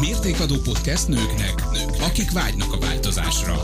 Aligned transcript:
Mértékadó 0.00 0.54
podcast 0.64 1.08
nőknek, 1.08 1.54
nők, 1.72 2.00
akik 2.00 2.30
vágynak 2.32 2.72
a 2.72 2.78
változásra. 2.78 3.54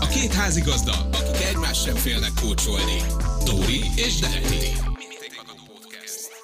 A 0.00 0.06
két 0.06 0.32
házigazda, 0.32 0.92
akik 0.92 1.46
egymás 1.50 1.80
sem 1.80 1.94
félnek 1.94 2.30
kócsolni. 2.42 2.96
Dóri 3.44 3.80
és 3.96 4.18
Detti. 4.18 4.66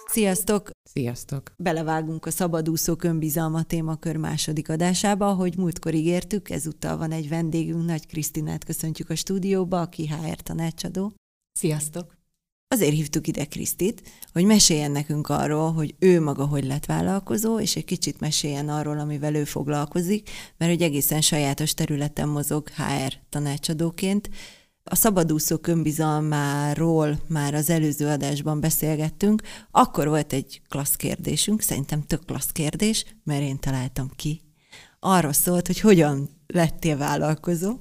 Sziasztok! 0.06 0.70
Sziasztok! 0.82 1.52
Belevágunk 1.56 2.26
a 2.26 2.30
Szabadúszók 2.30 3.04
önbizalma 3.04 3.62
témakör 3.62 4.16
második 4.16 4.68
adásába, 4.68 5.28
ahogy 5.28 5.56
múltkor 5.56 5.94
ígértük, 5.94 6.50
ezúttal 6.50 6.96
van 6.96 7.12
egy 7.12 7.28
vendégünk, 7.28 7.84
Nagy 7.84 8.06
Krisztinát 8.06 8.64
köszöntjük 8.64 9.10
a 9.10 9.14
stúdióba, 9.14 9.80
aki 9.80 10.06
HR 10.08 10.36
tanácsadó. 10.36 11.12
Sziasztok! 11.52 12.23
Azért 12.74 12.94
hívtuk 12.94 13.26
ide 13.26 13.44
Krisztit, 13.44 14.02
hogy 14.32 14.44
meséljen 14.44 14.90
nekünk 14.90 15.28
arról, 15.28 15.72
hogy 15.72 15.94
ő 15.98 16.20
maga 16.20 16.46
hogy 16.46 16.64
lett 16.64 16.86
vállalkozó, 16.86 17.60
és 17.60 17.76
egy 17.76 17.84
kicsit 17.84 18.20
meséljen 18.20 18.68
arról, 18.68 18.98
amivel 18.98 19.34
ő 19.34 19.44
foglalkozik, 19.44 20.30
mert 20.56 20.70
hogy 20.72 20.82
egészen 20.82 21.20
sajátos 21.20 21.74
területen 21.74 22.28
mozog 22.28 22.68
HR 22.68 23.12
tanácsadóként. 23.28 24.30
A 24.84 24.94
szabadúszók 24.94 25.66
önbizalmáról 25.66 27.18
már 27.28 27.54
az 27.54 27.70
előző 27.70 28.06
adásban 28.06 28.60
beszélgettünk, 28.60 29.42
akkor 29.70 30.08
volt 30.08 30.32
egy 30.32 30.62
klassz 30.68 30.96
kérdésünk, 30.96 31.60
szerintem 31.60 32.02
tök 32.06 32.24
klassz 32.24 32.52
kérdés, 32.52 33.04
mert 33.24 33.42
én 33.42 33.58
találtam 33.58 34.10
ki. 34.16 34.40
Arról 34.98 35.32
szólt, 35.32 35.66
hogy 35.66 35.80
hogyan 35.80 36.28
lettél 36.46 36.96
vállalkozó, 36.96 37.76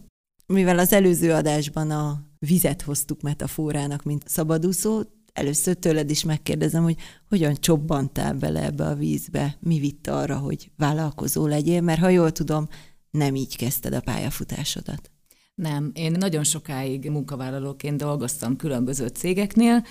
mivel 0.46 0.80
az 0.80 0.94
előző 0.94 1.32
adásban 1.32 1.92
a 1.92 2.32
vizet 2.48 2.82
hoztuk 2.82 3.22
metaforának, 3.22 4.04
mint 4.04 4.24
szabadúszó, 4.28 5.02
először 5.34 5.76
tőled 5.76 6.10
is 6.10 6.24
megkérdezem, 6.24 6.84
hogy 6.84 6.98
hogyan 7.30 7.56
csobbantál 7.56 8.34
bele 8.34 8.64
ebbe 8.64 8.86
a 8.86 8.96
vízbe, 8.96 9.58
mi 9.60 9.80
vitt 9.80 10.08
arra, 10.08 10.38
hogy 10.38 10.72
vállalkozó 10.78 11.48
legyél, 11.48 11.82
mert 11.82 12.00
ha 12.00 12.10
jól 12.10 12.32
tudom, 12.32 12.68
nem 13.12 13.36
így 13.36 13.58
kezdted 13.58 13.94
a 13.94 14.02
pályafutásodat. 14.02 15.12
Nem, 15.56 15.92
én 15.94 16.12
nagyon 16.12 16.44
sokáig 16.44 17.10
munkavállalóként 17.10 17.98
dolgoztam 17.98 18.56
különböző 18.56 19.08
cégeknél, 19.08 19.86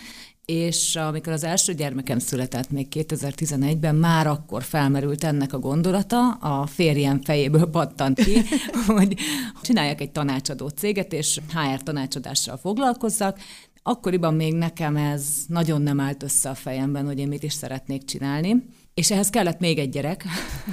és 0.45 0.97
amikor 0.97 1.33
az 1.33 1.45
első 1.45 1.75
gyermekem 1.75 2.19
született 2.19 2.71
még 2.71 2.87
2011-ben, 2.91 3.95
már 3.95 4.27
akkor 4.27 4.63
felmerült 4.63 5.25
ennek 5.25 5.53
a 5.53 5.59
gondolata, 5.59 6.31
a 6.31 6.67
férjem 6.67 7.23
fejéből 7.23 7.67
pattant 7.67 8.25
ki, 8.25 8.43
hogy 8.87 9.17
csináljak 9.63 10.01
egy 10.01 10.11
tanácsadó 10.11 10.69
céget, 10.69 11.13
és 11.13 11.41
HR 11.49 11.83
tanácsadással 11.83 12.57
foglalkozzak, 12.57 13.39
Akkoriban 13.85 14.35
még 14.35 14.55
nekem 14.55 14.97
ez 14.97 15.25
nagyon 15.47 15.83
nem 15.83 16.01
állt 16.01 16.23
össze 16.23 16.49
a 16.51 16.55
fejemben, 16.55 17.07
hogy 17.07 17.19
én 17.19 17.29
mit 17.29 17.43
is 17.43 17.53
szeretnék 17.53 18.05
csinálni. 18.05 18.65
És 18.95 19.11
ehhez 19.11 19.31
kellett 19.31 19.59
még 19.59 19.79
egy 19.79 19.89
gyerek, 19.89 20.25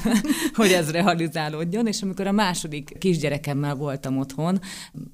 hogy 0.53 0.72
ez 0.72 0.92
realizálódjon, 0.92 1.88
és 1.88 2.02
amikor 2.02 2.28
a 2.28 2.31
második 2.31 2.97
kisgyerekemmel 3.00 3.75
voltam 3.75 4.17
otthon, 4.17 4.59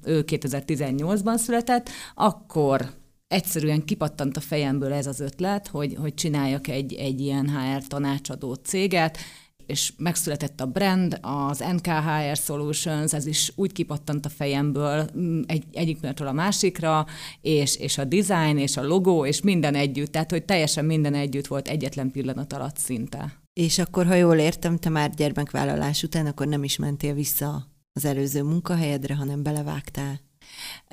ő 0.04 0.24
2018-ban 0.26 1.36
született, 1.36 1.88
akkor 2.14 2.90
egyszerűen 3.28 3.84
kipattant 3.84 4.36
a 4.36 4.40
fejemből 4.40 4.92
ez 4.92 5.06
az 5.06 5.20
ötlet, 5.20 5.66
hogy, 5.66 5.96
hogy 6.00 6.14
csináljak 6.14 6.68
egy, 6.68 6.94
egy 6.94 7.20
ilyen 7.20 7.48
HR 7.48 7.86
tanácsadó 7.86 8.54
céget, 8.54 9.18
és 9.66 9.92
megszületett 9.96 10.60
a 10.60 10.66
brand, 10.66 11.18
az 11.20 11.58
NKHR 11.58 12.36
Solutions, 12.36 13.12
ez 13.12 13.26
is 13.26 13.52
úgy 13.54 13.72
kipattant 13.72 14.26
a 14.26 14.28
fejemből 14.28 15.06
mm, 15.18 15.40
egy, 15.46 15.64
egyik 15.72 15.94
pillanatról 15.98 16.28
a 16.28 16.32
másikra, 16.32 17.06
és, 17.40 17.76
és 17.76 17.98
a 17.98 18.04
design, 18.04 18.58
és 18.58 18.76
a 18.76 18.86
logó, 18.86 19.26
és 19.26 19.40
minden 19.40 19.74
együtt, 19.74 20.12
tehát 20.12 20.30
hogy 20.30 20.44
teljesen 20.44 20.84
minden 20.84 21.14
együtt 21.14 21.46
volt 21.46 21.68
egyetlen 21.68 22.10
pillanat 22.10 22.52
alatt 22.52 22.76
szinte. 22.76 23.42
És 23.52 23.78
akkor, 23.78 24.06
ha 24.06 24.14
jól 24.14 24.36
értem, 24.36 24.76
te 24.76 24.88
már 24.88 25.10
gyermekvállalás 25.10 26.02
után 26.02 26.26
akkor 26.26 26.46
nem 26.46 26.64
is 26.64 26.76
mentél 26.76 27.14
vissza 27.14 27.66
az 27.92 28.04
előző 28.04 28.42
munkahelyedre, 28.42 29.14
hanem 29.14 29.42
belevágtál 29.42 30.25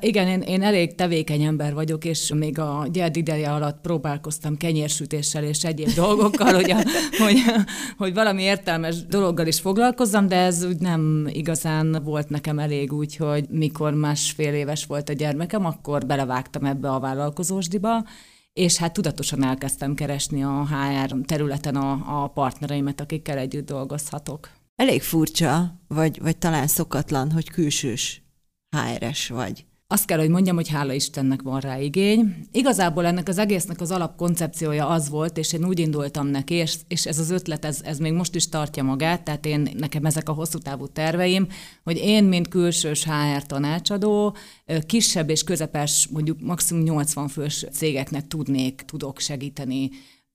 igen, 0.02 0.28
én, 0.28 0.42
én 0.42 0.62
elég 0.62 0.96
tevékeny 0.96 1.42
ember 1.42 1.74
vagyok, 1.74 2.06
és 2.06 2.32
még 2.36 2.60
a 2.60 2.88
gyerd 2.92 3.16
ideje 3.16 3.52
alatt 3.52 3.82
próbálkoztam 3.82 4.58
kenyérsütéssel 4.58 5.44
és 5.44 5.64
egyéb 5.64 5.94
dolgokkal, 6.06 6.54
hogy, 6.54 6.72
a, 6.72 6.76
hogy, 7.18 7.38
hogy 7.98 8.14
valami 8.14 8.42
értelmes 8.42 9.06
dologgal 9.06 9.48
is 9.48 9.60
foglalkozzam, 9.60 10.28
de 10.28 10.36
ez 10.36 10.64
úgy 10.64 10.78
nem 10.78 11.28
igazán 11.32 12.02
volt 12.04 12.30
nekem 12.30 12.60
elég 12.60 12.94
úgy, 12.94 13.16
hogy 13.16 13.46
mikor 13.50 13.94
másfél 13.94 14.54
éves 14.54 14.86
volt 14.86 15.10
a 15.10 15.14
gyermekem, 15.14 15.66
akkor 15.66 16.06
belevágtam 16.06 16.66
ebbe 16.66 16.90
a 16.90 17.00
vállalkozósdiba, 17.00 18.04
és 18.54 18.78
hát 18.78 18.94
tudatosan 18.94 19.44
elkezdtem 19.44 19.94
keresni 19.94 20.44
a 20.44 20.68
HR 20.68 21.16
területen 21.26 21.76
a, 21.76 22.24
a 22.24 22.28
partnereimet, 22.28 23.02
akikkel 23.02 23.38
együtt 23.38 23.66
dolgozhatok. 23.66 24.50
Elég 24.76 25.02
furcsa, 25.02 25.80
vagy, 25.88 26.22
vagy 26.22 26.38
talán 26.38 26.68
szokatlan, 26.68 27.32
hogy 27.32 27.50
külsős 27.50 28.23
HR-es 28.74 29.28
vagy. 29.28 29.66
Azt 29.94 30.06
kell, 30.06 30.18
hogy 30.20 30.30
mondjam, 30.30 30.56
hogy 30.56 30.70
hála 30.70 30.94
Istennek 30.94 31.42
van 31.42 31.60
rá 31.60 31.80
igény. 31.80 32.36
Igazából 32.52 33.06
ennek 33.06 33.28
az 33.28 33.38
egésznek 33.38 33.82
az 33.82 33.92
alapkoncepciója 33.92 34.88
az 34.88 35.10
volt, 35.10 35.38
és 35.38 35.54
én 35.54 35.66
úgy 35.66 35.80
indultam 35.80 36.28
neki, 36.28 36.54
és, 36.54 36.76
és 36.88 37.06
ez 37.06 37.20
az 37.20 37.30
ötlet, 37.30 37.66
ez, 37.66 37.82
ez 37.84 37.98
még 37.98 38.14
most 38.14 38.36
is 38.36 38.50
tartja 38.50 38.84
magát, 38.84 39.24
tehát 39.24 39.46
én, 39.46 39.70
nekem 39.78 40.06
ezek 40.06 40.30
a 40.30 40.34
hosszú 40.34 40.58
távú 40.58 40.88
terveim, 40.88 41.48
hogy 41.84 41.98
én, 41.98 42.24
mint 42.24 42.48
külsős 42.48 43.04
HR 43.04 43.46
tanácsadó, 43.46 44.36
kisebb 44.86 45.30
és 45.30 45.44
közepes, 45.44 46.08
mondjuk 46.12 46.42
maximum 46.42 46.84
80 46.84 47.28
fős 47.28 47.66
cégeknek 47.72 48.28
tudnék, 48.28 48.82
tudok 48.82 49.20
segíteni 49.20 49.90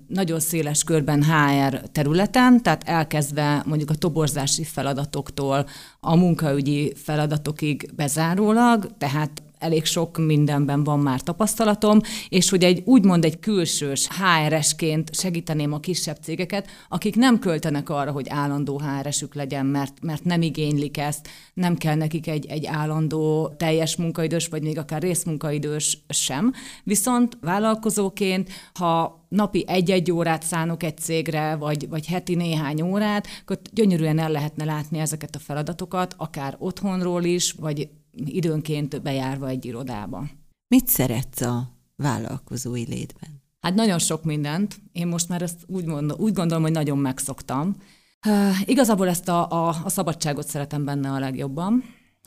nagyon 0.09 0.41
széles 0.41 0.85
körben 0.85 1.25
HR 1.25 1.81
területen, 1.93 2.63
tehát 2.63 2.83
elkezdve 2.89 3.63
mondjuk 3.67 3.91
a 3.91 3.95
toborzási 3.95 4.65
feladatoktól 4.65 5.67
a 6.01 6.17
munkaügyi 6.17 6.93
feladatokig 6.97 7.91
bezárólag, 7.97 8.91
tehát 8.99 9.43
elég 9.59 9.85
sok 9.85 10.19
mindenben 10.19 10.85
van 10.85 10.99
már 10.99 11.21
tapasztalatom, 11.21 12.01
és 12.29 12.51
hogy 12.51 12.65
egy 12.65 12.83
úgymond 12.85 13.25
egy 13.25 13.39
külsős 13.39 14.09
HR-esként 14.09 15.15
segíteném 15.15 15.73
a 15.73 15.81
kisebb 15.81 16.17
cégeket, 16.23 16.69
akik 16.89 17.17
nem 17.17 17.39
költenek 17.39 17.89
arra, 17.89 18.11
hogy 18.11 18.29
állandó 18.29 18.81
HR-esük 18.81 19.35
legyen, 19.35 19.67
mert, 19.67 20.03
mert 20.03 20.25
nem 20.25 20.43
igénylik 20.43 20.99
ezt, 20.99 21.29
nem 21.55 21.77
kell 21.77 21.95
nekik 21.95 22.27
egy, 22.27 22.47
egy 22.47 22.67
állandó 22.67 23.55
teljes 23.57 23.97
munkaidős, 23.97 24.49
vagy 24.49 24.63
még 24.63 24.79
akár 24.79 25.03
részmunkaidős 25.03 25.99
sem. 26.09 26.53
Viszont 26.85 27.39
vállalkozóként, 27.41 28.51
ha 28.75 29.27
napi 29.29 29.65
egy-egy 29.67 30.13
órát 30.13 30.43
szánok 30.43 30.83
egy 30.83 30.99
cégre, 30.99 31.57
vagy, 31.57 31.89
vagy 31.89 32.07
heti 32.07 32.35
néhány 32.35 32.83
órát, 32.83 33.27
akkor 33.41 33.59
gyönyörűen 33.73 34.19
el 34.19 34.31
lehetne 34.31 34.65
látni 34.65 34.99
ezeket 34.99 35.35
a 35.35 35.39
feladatokat, 35.39 36.15
akár 36.17 36.57
otthonról 36.59 37.25
is, 37.25 37.53
vagy 37.53 37.89
időnként 38.25 39.03
bejárva 39.03 39.49
egy 39.49 39.65
irodába. 39.65 40.29
Mit 40.69 40.87
szeretsz 40.87 41.41
a 41.41 41.71
vállalkozói 41.97 42.85
létben? 42.85 43.43
Hát 43.61 43.75
nagyon 43.75 43.99
sok 43.99 44.25
mindent. 44.25 44.81
Én 44.93 45.07
most 45.07 45.29
már 45.29 45.43
ezt 45.43 45.65
úgy, 45.67 45.85
mondom, 45.85 46.19
úgy 46.21 46.33
gondolom, 46.33 46.63
hogy 46.63 46.73
nagyon 46.73 46.99
megszoktam. 46.99 47.77
Uh, 48.27 48.69
igazából 48.69 49.09
ezt 49.09 49.29
a, 49.29 49.51
a, 49.51 49.69
a 49.85 49.89
szabadságot 49.89 50.47
szeretem 50.49 50.85
benne 50.85 51.11
a 51.11 51.19
legjobban, 51.19 51.85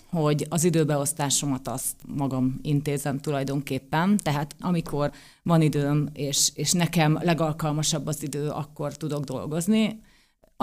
hogy 0.09 0.46
az 0.50 0.63
időbeosztásomat 0.63 1.68
azt 1.68 1.96
magam 2.07 2.59
intézem 2.62 3.19
tulajdonképpen, 3.19 4.18
tehát 4.18 4.56
amikor 4.59 5.12
van 5.44 5.62
időm, 5.62 6.09
és, 6.13 6.51
és 6.56 6.72
nekem 6.72 7.19
legalkalmasabb 7.22 8.07
az 8.07 8.24
idő, 8.24 8.50
akkor 8.50 8.97
tudok 8.97 9.24
dolgozni. 9.24 10.01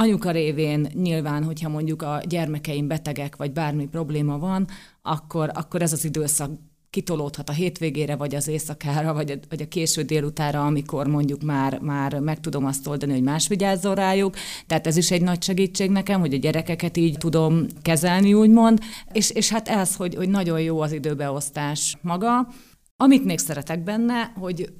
Anyuka 0.00 0.30
révén 0.30 0.88
nyilván, 0.94 1.44
hogyha 1.44 1.68
mondjuk 1.68 2.02
a 2.02 2.20
gyermekeim 2.28 2.88
betegek, 2.88 3.36
vagy 3.36 3.52
bármi 3.52 3.86
probléma 3.86 4.38
van, 4.38 4.66
akkor, 5.02 5.50
akkor 5.54 5.82
ez 5.82 5.92
az 5.92 6.04
időszak 6.04 6.50
kitolódhat 6.90 7.48
a 7.48 7.52
hétvégére, 7.52 8.16
vagy 8.16 8.34
az 8.34 8.48
éjszakára, 8.48 9.12
vagy 9.14 9.30
a, 9.30 9.34
vagy 9.48 9.62
a 9.62 9.68
késő 9.68 10.02
délutára, 10.02 10.66
amikor 10.66 11.06
mondjuk 11.06 11.42
már, 11.42 11.78
már 11.80 12.18
meg 12.18 12.40
tudom 12.40 12.64
azt 12.64 12.86
oldani, 12.86 13.12
hogy 13.12 13.22
más 13.22 13.48
vigyázzon 13.48 13.94
rájuk. 13.94 14.34
Tehát 14.66 14.86
ez 14.86 14.96
is 14.96 15.10
egy 15.10 15.22
nagy 15.22 15.42
segítség 15.42 15.90
nekem, 15.90 16.20
hogy 16.20 16.34
a 16.34 16.38
gyerekeket 16.38 16.96
így 16.96 17.16
tudom 17.18 17.66
kezelni, 17.82 18.34
úgymond. 18.34 18.80
És, 19.12 19.30
és 19.30 19.48
hát 19.50 19.68
ez, 19.68 19.96
hogy, 19.96 20.14
hogy 20.14 20.28
nagyon 20.28 20.60
jó 20.60 20.80
az 20.80 20.92
időbeosztás 20.92 21.96
maga. 22.00 22.48
Amit 22.96 23.24
még 23.24 23.38
szeretek 23.38 23.82
benne, 23.82 24.32
hogy 24.36 24.72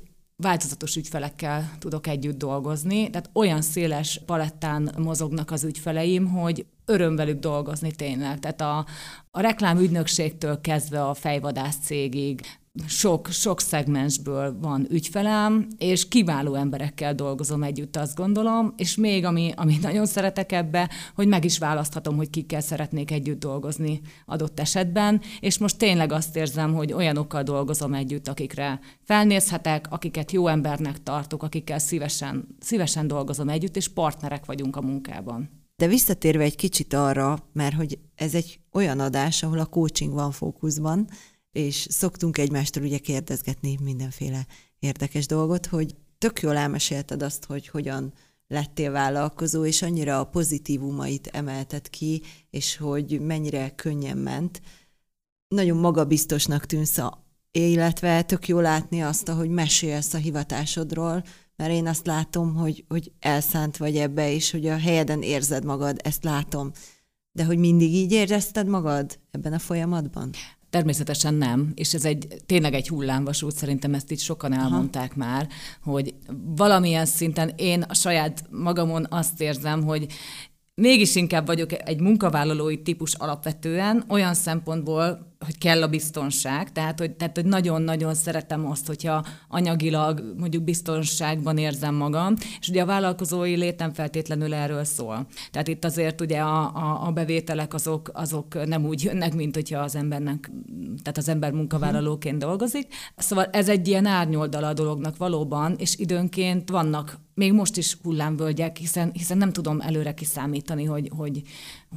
változatos 0.42 0.96
ügyfelekkel 0.96 1.70
tudok 1.78 2.06
együtt 2.06 2.38
dolgozni, 2.38 3.10
tehát 3.10 3.30
olyan 3.32 3.62
széles 3.62 4.20
palettán 4.26 4.94
mozognak 4.98 5.50
az 5.50 5.64
ügyfeleim, 5.64 6.26
hogy 6.26 6.66
öröm 6.84 7.16
velük 7.16 7.38
dolgozni 7.38 7.92
tényleg. 7.92 8.38
Tehát 8.38 8.60
a, 8.60 8.86
a 9.30 9.40
reklámügynökségtől 9.40 10.60
kezdve 10.60 11.04
a 11.04 11.14
fejvadász 11.14 11.76
cégig, 11.82 12.40
sok, 12.86 13.28
sok 13.30 13.60
szegmensből 13.60 14.58
van 14.60 14.86
ügyfelem, 14.90 15.68
és 15.78 16.08
kiváló 16.08 16.54
emberekkel 16.54 17.14
dolgozom 17.14 17.62
együtt, 17.62 17.96
azt 17.96 18.16
gondolom, 18.16 18.74
és 18.76 18.96
még 18.96 19.24
ami, 19.24 19.52
ami 19.56 19.78
nagyon 19.82 20.06
szeretek 20.06 20.52
ebbe, 20.52 20.90
hogy 21.14 21.28
meg 21.28 21.44
is 21.44 21.58
választhatom, 21.58 22.16
hogy 22.16 22.30
kikkel 22.30 22.60
szeretnék 22.60 23.10
együtt 23.10 23.40
dolgozni 23.40 24.00
adott 24.26 24.60
esetben, 24.60 25.20
és 25.40 25.58
most 25.58 25.78
tényleg 25.78 26.12
azt 26.12 26.36
érzem, 26.36 26.74
hogy 26.74 26.92
olyanokkal 26.92 27.42
dolgozom 27.42 27.94
együtt, 27.94 28.28
akikre 28.28 28.80
felnézhetek, 29.04 29.86
akiket 29.90 30.32
jó 30.32 30.46
embernek 30.46 31.02
tartok, 31.02 31.42
akikkel 31.42 31.78
szívesen, 31.78 32.56
szívesen 32.60 33.06
dolgozom 33.06 33.48
együtt, 33.48 33.76
és 33.76 33.88
partnerek 33.88 34.44
vagyunk 34.44 34.76
a 34.76 34.82
munkában. 34.82 35.50
De 35.76 35.86
visszatérve 35.86 36.42
egy 36.42 36.56
kicsit 36.56 36.92
arra, 36.92 37.38
mert 37.52 37.74
hogy 37.74 37.98
ez 38.14 38.34
egy 38.34 38.60
olyan 38.72 39.00
adás, 39.00 39.42
ahol 39.42 39.58
a 39.58 39.66
coaching 39.66 40.12
van 40.12 40.30
fókuszban, 40.30 41.08
és 41.58 41.86
szoktunk 41.90 42.38
egymástól 42.38 42.82
ugye 42.82 42.98
kérdezgetni 42.98 43.78
mindenféle 43.82 44.46
érdekes 44.78 45.26
dolgot, 45.26 45.66
hogy 45.66 45.94
tök 46.18 46.40
jól 46.40 46.56
elmesélted 46.56 47.22
azt, 47.22 47.44
hogy 47.44 47.68
hogyan 47.68 48.12
lettél 48.48 48.90
vállalkozó, 48.90 49.64
és 49.64 49.82
annyira 49.82 50.20
a 50.20 50.24
pozitívumait 50.24 51.26
emelted 51.26 51.90
ki, 51.90 52.22
és 52.50 52.76
hogy 52.76 53.20
mennyire 53.20 53.70
könnyen 53.70 54.16
ment. 54.16 54.60
Nagyon 55.48 55.76
magabiztosnak 55.76 56.66
tűnsz, 56.66 56.98
a, 56.98 57.24
illetve 57.50 58.22
tök 58.22 58.48
jó 58.48 58.60
látni 58.60 59.02
azt, 59.02 59.28
hogy 59.28 59.50
mesélsz 59.50 60.14
a 60.14 60.18
hivatásodról, 60.18 61.24
mert 61.56 61.70
én 61.70 61.86
azt 61.86 62.06
látom, 62.06 62.54
hogy, 62.54 62.84
hogy 62.88 63.12
elszánt 63.20 63.76
vagy 63.76 63.96
ebbe, 63.96 64.32
és 64.32 64.50
hogy 64.50 64.66
a 64.66 64.78
helyeden 64.78 65.22
érzed 65.22 65.64
magad, 65.64 66.00
ezt 66.02 66.24
látom. 66.24 66.72
De 67.32 67.44
hogy 67.44 67.58
mindig 67.58 67.94
így 67.94 68.12
érezted 68.12 68.66
magad 68.66 69.18
ebben 69.30 69.52
a 69.52 69.58
folyamatban? 69.58 70.30
Természetesen 70.70 71.34
nem, 71.34 71.72
és 71.74 71.94
ez 71.94 72.04
egy 72.04 72.26
tényleg 72.46 72.74
egy 72.74 72.88
hullámvasút, 72.88 73.54
szerintem 73.54 73.94
ezt 73.94 74.10
itt 74.10 74.18
sokan 74.18 74.52
elmondták 74.52 75.10
Aha. 75.10 75.18
már, 75.18 75.48
hogy 75.82 76.14
valamilyen 76.56 77.06
szinten 77.06 77.52
én 77.56 77.82
a 77.82 77.94
saját 77.94 78.44
magamon 78.50 79.06
azt 79.10 79.40
érzem, 79.40 79.84
hogy 79.84 80.06
mégis 80.78 81.14
inkább 81.14 81.46
vagyok 81.46 81.88
egy 81.88 82.00
munkavállalói 82.00 82.82
típus 82.82 83.14
alapvetően, 83.14 84.04
olyan 84.08 84.34
szempontból, 84.34 85.26
hogy 85.44 85.58
kell 85.58 85.82
a 85.82 85.88
biztonság, 85.88 86.72
tehát 86.72 86.98
hogy, 86.98 87.10
tehát, 87.12 87.36
hogy 87.36 87.44
nagyon-nagyon 87.44 88.14
szeretem 88.14 88.70
azt, 88.70 88.86
hogyha 88.86 89.24
anyagilag 89.48 90.34
mondjuk 90.38 90.62
biztonságban 90.62 91.58
érzem 91.58 91.94
magam, 91.94 92.34
és 92.60 92.68
ugye 92.68 92.82
a 92.82 92.86
vállalkozói 92.86 93.56
létem 93.56 93.92
feltétlenül 93.92 94.54
erről 94.54 94.84
szól. 94.84 95.26
Tehát 95.50 95.68
itt 95.68 95.84
azért 95.84 96.20
ugye 96.20 96.38
a, 96.40 96.60
a, 96.74 97.06
a 97.06 97.10
bevételek 97.12 97.74
azok, 97.74 98.10
azok 98.12 98.66
nem 98.66 98.86
úgy 98.86 99.04
jönnek, 99.04 99.34
mint 99.34 99.54
hogyha 99.54 99.80
az 99.80 99.94
embernek, 99.94 100.50
tehát 101.02 101.18
az 101.18 101.28
ember 101.28 101.52
munkavállalóként 101.52 102.38
dolgozik. 102.38 102.94
Szóval 103.16 103.44
ez 103.44 103.68
egy 103.68 103.88
ilyen 103.88 104.06
árnyoldala 104.06 104.68
a 104.68 104.72
dolognak 104.72 105.16
valóban, 105.16 105.74
és 105.78 105.96
időnként 105.96 106.70
vannak 106.70 107.18
még 107.38 107.52
most 107.52 107.76
is 107.76 107.96
hullámvölgyek, 108.02 108.76
hiszen, 108.76 109.10
hiszen 109.12 109.38
nem 109.38 109.52
tudom 109.52 109.80
előre 109.80 110.14
kiszámítani, 110.14 110.84
hogy, 110.84 111.10
hogy 111.16 111.42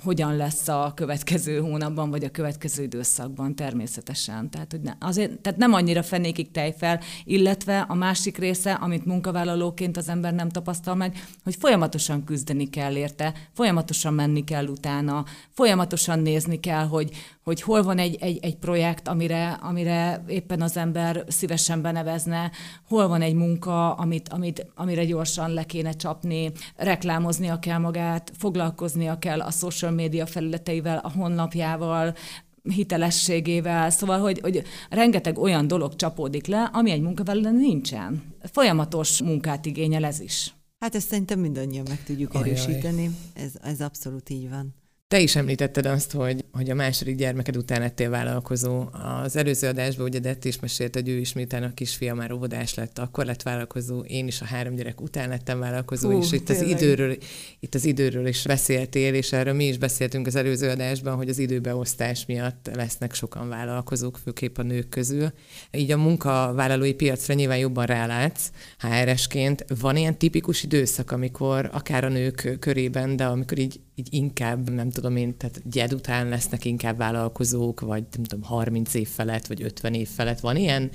hogyan 0.03 0.35
lesz 0.35 0.67
a 0.67 0.91
következő 0.95 1.59
hónapban, 1.59 2.09
vagy 2.09 2.23
a 2.23 2.29
következő 2.29 2.83
időszakban 2.83 3.55
természetesen. 3.55 4.49
Tehát, 4.49 4.71
hogy 4.71 4.81
ne, 4.81 4.93
azért, 4.99 5.39
tehát 5.39 5.59
nem 5.59 5.73
annyira 5.73 6.03
fenékig 6.03 6.51
tejfel, 6.51 6.99
illetve 7.23 7.79
a 7.79 7.93
másik 7.93 8.37
része, 8.37 8.73
amit 8.73 9.05
munkavállalóként 9.05 9.97
az 9.97 10.09
ember 10.09 10.33
nem 10.33 10.49
tapasztal 10.49 10.95
meg, 10.95 11.25
hogy 11.43 11.55
folyamatosan 11.55 12.23
küzdeni 12.23 12.69
kell 12.69 12.95
érte, 12.95 13.33
folyamatosan 13.53 14.13
menni 14.13 14.43
kell 14.43 14.65
utána, 14.65 15.25
folyamatosan 15.49 16.19
nézni 16.19 16.59
kell, 16.59 16.85
hogy, 16.85 17.11
hogy 17.43 17.61
hol 17.61 17.83
van 17.83 17.97
egy, 17.97 18.17
egy, 18.19 18.39
egy 18.41 18.55
projekt, 18.55 19.07
amire, 19.07 19.51
amire 19.51 20.23
éppen 20.27 20.61
az 20.61 20.77
ember 20.77 21.23
szívesen 21.27 21.81
benevezne, 21.81 22.51
hol 22.87 23.07
van 23.07 23.21
egy 23.21 23.33
munka, 23.33 23.93
amit, 23.93 24.29
amit, 24.29 24.65
amire 24.75 25.05
gyorsan 25.05 25.53
le 25.53 25.63
kéne 25.63 25.91
csapni, 25.91 26.51
reklámoznia 26.75 27.59
kell 27.59 27.77
magát, 27.77 28.31
foglalkoznia 28.37 29.19
kell 29.19 29.39
a 29.41 29.51
social 29.51 29.80
media 29.89 30.25
felületeivel, 30.25 30.97
a 30.97 31.11
honlapjával, 31.11 32.15
hitelességével, 32.63 33.89
szóval, 33.89 34.19
hogy, 34.19 34.39
hogy 34.39 34.63
rengeteg 34.89 35.39
olyan 35.39 35.67
dolog 35.67 35.95
csapódik 35.95 36.45
le, 36.47 36.69
ami 36.73 36.91
egy 36.91 37.01
munkavállalóan 37.01 37.55
nincsen. 37.55 38.23
Folyamatos 38.43 39.21
munkát 39.21 39.65
igényel 39.65 40.05
ez 40.05 40.19
is. 40.19 40.53
Hát 40.79 40.95
ezt 40.95 41.07
szerintem 41.07 41.39
mindannyian 41.39 41.85
meg 41.89 42.03
tudjuk 42.03 42.35
erősíteni. 42.35 43.09
Ez, 43.33 43.51
ez 43.61 43.81
abszolút 43.81 44.29
így 44.29 44.49
van. 44.49 44.80
Te 45.11 45.19
is 45.19 45.35
említetted 45.35 45.85
azt, 45.85 46.11
hogy, 46.11 46.45
hogy 46.51 46.69
a 46.69 46.75
második 46.75 47.15
gyermeked 47.15 47.57
után 47.57 47.79
lettél 47.79 48.09
vállalkozó. 48.09 48.85
Az 49.23 49.35
előző 49.35 49.67
adásban 49.67 50.05
ugye 50.05 50.19
Dett 50.19 50.45
is 50.45 50.59
mesélt, 50.59 50.95
hogy 50.95 51.09
ő 51.09 51.17
is 51.17 51.33
miután 51.33 51.63
a 51.63 51.73
kisfia 51.73 52.13
már 52.13 52.31
óvodás 52.31 52.73
lett, 52.73 52.99
akkor 52.99 53.25
lett 53.25 53.41
vállalkozó, 53.41 53.99
én 53.99 54.27
is 54.27 54.41
a 54.41 54.45
három 54.45 54.75
gyerek 54.75 55.01
után 55.01 55.29
lettem 55.29 55.59
vállalkozó, 55.59 56.11
uh, 56.11 56.23
és 56.23 56.31
itt 56.31 56.49
az, 56.49 56.61
időről, 56.61 57.17
itt 57.59 57.75
az 57.75 57.85
időről 57.85 58.27
is 58.27 58.43
beszéltél, 58.43 59.13
és 59.13 59.31
erről 59.31 59.53
mi 59.53 59.67
is 59.67 59.77
beszéltünk 59.77 60.27
az 60.27 60.35
előző 60.35 60.69
adásban, 60.69 61.15
hogy 61.15 61.29
az 61.29 61.39
időbeosztás 61.39 62.25
miatt 62.25 62.69
lesznek 62.73 63.13
sokan 63.13 63.49
vállalkozók, 63.49 64.17
főképp 64.23 64.57
a 64.57 64.63
nők 64.63 64.89
közül. 64.89 65.31
Így 65.71 65.91
a 65.91 65.97
munkavállalói 65.97 66.93
piacra 66.93 67.33
nyilván 67.33 67.57
jobban 67.57 67.85
rálátsz 67.85 68.51
HR-esként. 68.79 69.65
Van 69.79 69.95
ilyen 69.95 70.17
tipikus 70.17 70.63
időszak, 70.63 71.11
amikor 71.11 71.69
akár 71.73 72.03
a 72.03 72.09
nők 72.09 72.57
körében, 72.59 73.15
de 73.15 73.25
amikor 73.25 73.57
így 73.57 73.79
így 74.01 74.13
inkább, 74.13 74.69
nem 74.69 74.89
tudom 74.89 75.00
én, 75.09 75.37
tehát 75.37 75.61
gyed 75.69 75.93
után 75.93 76.29
lesznek 76.29 76.65
inkább 76.65 76.97
vállalkozók, 76.97 77.79
vagy 77.79 78.03
nem 78.15 78.23
tudom, 78.23 78.43
30 78.43 78.93
év 78.93 79.07
felett, 79.07 79.47
vagy 79.47 79.61
50 79.61 79.93
év 79.93 80.07
felett. 80.09 80.39
Van 80.39 80.55
ilyen 80.55 80.89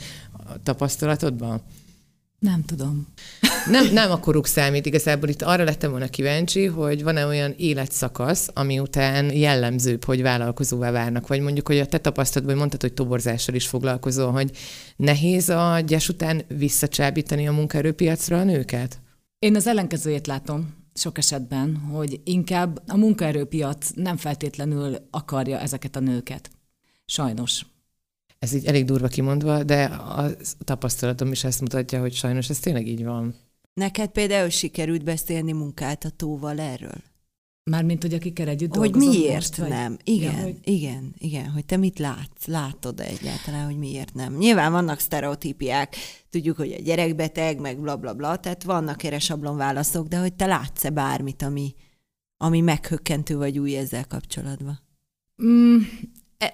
tapasztalatodban? 0.63 1.63
Nem 2.39 2.65
tudom. 2.65 3.07
Nem, 3.71 3.93
nem 3.93 4.11
a 4.11 4.21
koruk 4.21 4.47
számít. 4.47 4.87
Igazából 4.87 5.29
itt 5.29 5.43
arra 5.43 5.65
lettem 5.65 5.91
volna 5.91 6.09
kíváncsi, 6.09 6.65
hogy 6.65 7.03
van-e 7.03 7.27
olyan 7.27 7.55
életszakasz, 7.57 8.49
ami 8.55 8.79
után 8.79 9.33
jellemzőbb, 9.33 10.05
hogy 10.05 10.23
vállalkozóvá 10.23 10.91
várnak, 10.91 11.27
vagy 11.27 11.41
mondjuk, 11.41 11.67
hogy 11.67 11.79
a 11.79 11.87
te 11.87 11.99
tapasztalatban, 11.99 12.51
hogy 12.51 12.61
mondtad, 12.61 12.81
hogy 12.81 12.93
toborzással 12.93 13.55
is 13.55 13.67
foglalkozol, 13.67 14.33
hogy 14.33 14.51
nehéz 14.97 15.49
a 15.49 15.81
gyes 15.87 16.09
után 16.09 16.43
visszacsábítani 16.49 17.49
a 17.49 17.53
munkaerőpiacra 17.53 18.39
a 18.39 18.45
nőket? 18.45 19.01
Én 19.39 19.57
az 19.57 19.67
ellenkezőjét 19.67 20.27
látom 20.27 20.75
sok 20.97 21.19
esetben, 21.19 21.77
hogy 21.77 22.21
inkább 22.25 22.83
a 22.87 22.97
munkaerőpiac 22.97 23.91
nem 23.95 24.17
feltétlenül 24.17 24.97
akarja 25.11 25.59
ezeket 25.59 25.97
a 25.97 26.01
nőket. 26.01 26.51
Sajnos. 27.05 27.67
Ez 28.39 28.53
így 28.53 28.65
elég 28.65 28.85
durva 28.85 29.09
kimondva, 29.09 29.65
de 29.65 29.85
a 29.85 30.31
tapasztalatom 30.65 31.33
is 31.33 31.45
ezt 31.45 31.61
mutatja, 31.61 32.01
hogy 32.01 32.15
sajnos 32.15 32.49
ez 32.49 32.59
tényleg 32.59 32.87
így 32.87 33.05
van. 33.05 33.35
Neked 33.75 34.11
például 34.11 34.49
sikerült 34.49 35.05
beszélni 35.05 35.53
munkáltatóval 35.53 36.61
erről? 36.61 37.03
Mármint, 37.71 38.03
hogy 38.03 38.15
akikkel 38.15 38.49
együtt 38.49 38.75
Hogy 38.75 38.95
miért 38.95 39.35
most, 39.35 39.57
vagy? 39.57 39.69
nem? 39.69 39.97
Igen, 40.05 40.35
ja, 40.35 40.43
hogy... 40.43 40.59
igen, 40.63 41.15
igen, 41.19 41.51
hogy 41.51 41.65
te 41.65 41.77
mit 41.77 41.99
látsz? 41.99 42.47
Látod 42.47 43.01
egyáltalán, 43.01 43.65
hogy 43.65 43.79
miért 43.79 44.15
nem? 44.15 44.37
Nyilván 44.37 44.73
vannak 44.73 44.99
sztereotípiák, 44.99 45.97
tudjuk, 46.31 46.57
hogy 46.57 46.73
a 46.73 46.83
gyerekbeteg, 46.83 47.61
meg 47.61 47.81
bla 47.81 47.97
bla 47.97 48.15
bla, 48.15 48.37
tehát 48.37 48.63
vannak 48.63 49.03
erre 49.03 49.19
sablon 49.19 49.57
válaszok, 49.57 50.07
de 50.09 50.19
hogy 50.19 50.35
te 50.35 50.47
látsz-e 50.47 50.91
bármit, 50.91 51.43
ami, 51.43 51.75
ami 52.37 52.61
meghökkentő 52.61 53.37
vagy 53.37 53.59
új 53.59 53.77
ezzel 53.77 54.07
kapcsolatban? 54.07 54.81
Mm, 55.45 55.79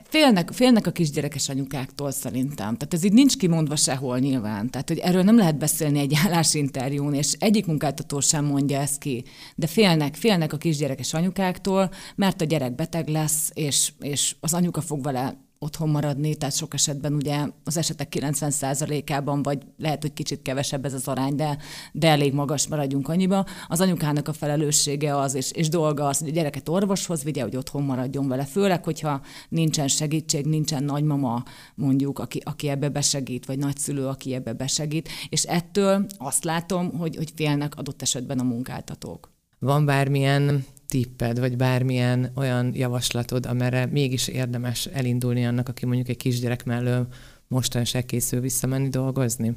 félnek, 0.04 0.50
félnek 0.52 0.86
a 0.86 0.90
kisgyerekes 0.90 1.48
anyukáktól 1.48 2.10
szerintem. 2.10 2.76
Tehát 2.76 2.94
ez 2.94 3.04
így 3.04 3.12
nincs 3.12 3.36
kimondva 3.36 3.76
sehol 3.76 4.18
nyilván. 4.18 4.70
Tehát, 4.70 4.88
hogy 4.88 4.98
erről 4.98 5.22
nem 5.22 5.36
lehet 5.36 5.58
beszélni 5.58 5.98
egy 5.98 6.14
állásinterjún, 6.24 7.14
és 7.14 7.32
egyik 7.38 7.66
munkáltató 7.66 8.20
sem 8.20 8.44
mondja 8.44 8.80
ezt 8.80 8.98
ki. 8.98 9.24
De 9.54 9.66
félnek, 9.66 10.14
félnek 10.14 10.52
a 10.52 10.56
kisgyerekes 10.56 11.14
anyukáktól, 11.14 11.90
mert 12.14 12.40
a 12.40 12.44
gyerek 12.44 12.74
beteg 12.74 13.08
lesz, 13.08 13.50
és, 13.54 13.92
és 14.00 14.36
az 14.40 14.54
anyuka 14.54 14.80
fog 14.80 15.02
vele 15.02 15.36
otthon 15.62 15.88
maradni, 15.88 16.34
tehát 16.34 16.56
sok 16.56 16.74
esetben 16.74 17.14
ugye 17.14 17.46
az 17.64 17.76
esetek 17.76 18.14
90%-ában, 18.18 19.42
vagy 19.42 19.58
lehet, 19.78 20.02
hogy 20.02 20.12
kicsit 20.12 20.42
kevesebb 20.42 20.84
ez 20.84 20.92
az 20.92 21.08
arány, 21.08 21.34
de, 21.34 21.58
de 21.92 22.08
elég 22.08 22.32
magas 22.32 22.66
maradjunk 22.68 23.08
annyiba. 23.08 23.46
Az 23.68 23.80
anyukának 23.80 24.28
a 24.28 24.32
felelőssége 24.32 25.16
az, 25.18 25.34
és, 25.34 25.50
és 25.52 25.68
dolga 25.68 26.06
az, 26.06 26.18
hogy 26.18 26.28
a 26.28 26.32
gyereket 26.32 26.68
orvoshoz 26.68 27.22
vigye, 27.22 27.42
hogy 27.42 27.56
otthon 27.56 27.82
maradjon 27.82 28.28
vele. 28.28 28.44
Főleg, 28.44 28.84
hogyha 28.84 29.20
nincsen 29.48 29.88
segítség, 29.88 30.46
nincsen 30.46 30.84
nagymama 30.84 31.42
mondjuk, 31.74 32.18
aki, 32.18 32.40
aki 32.44 32.68
ebbe 32.68 32.88
besegít, 32.88 33.46
vagy 33.46 33.58
nagyszülő, 33.58 34.06
aki 34.06 34.34
ebbe 34.34 34.52
besegít, 34.52 35.08
és 35.28 35.42
ettől 35.42 36.06
azt 36.18 36.44
látom, 36.44 36.98
hogy, 36.98 37.16
hogy 37.16 37.32
félnek 37.34 37.76
adott 37.76 38.02
esetben 38.02 38.38
a 38.38 38.42
munkáltatók. 38.42 39.30
Van 39.58 39.84
bármilyen 39.84 40.64
tipped, 40.92 41.38
vagy 41.38 41.56
bármilyen 41.56 42.30
olyan 42.34 42.74
javaslatod, 42.74 43.46
amerre 43.46 43.86
mégis 43.86 44.28
érdemes 44.28 44.86
elindulni 44.86 45.46
annak, 45.46 45.68
aki 45.68 45.86
mondjuk 45.86 46.08
egy 46.08 46.16
kisgyerek 46.16 46.64
mellől 46.64 47.06
mostanság 47.48 48.04
készül 48.04 48.40
visszamenni 48.40 48.88
dolgozni? 48.88 49.56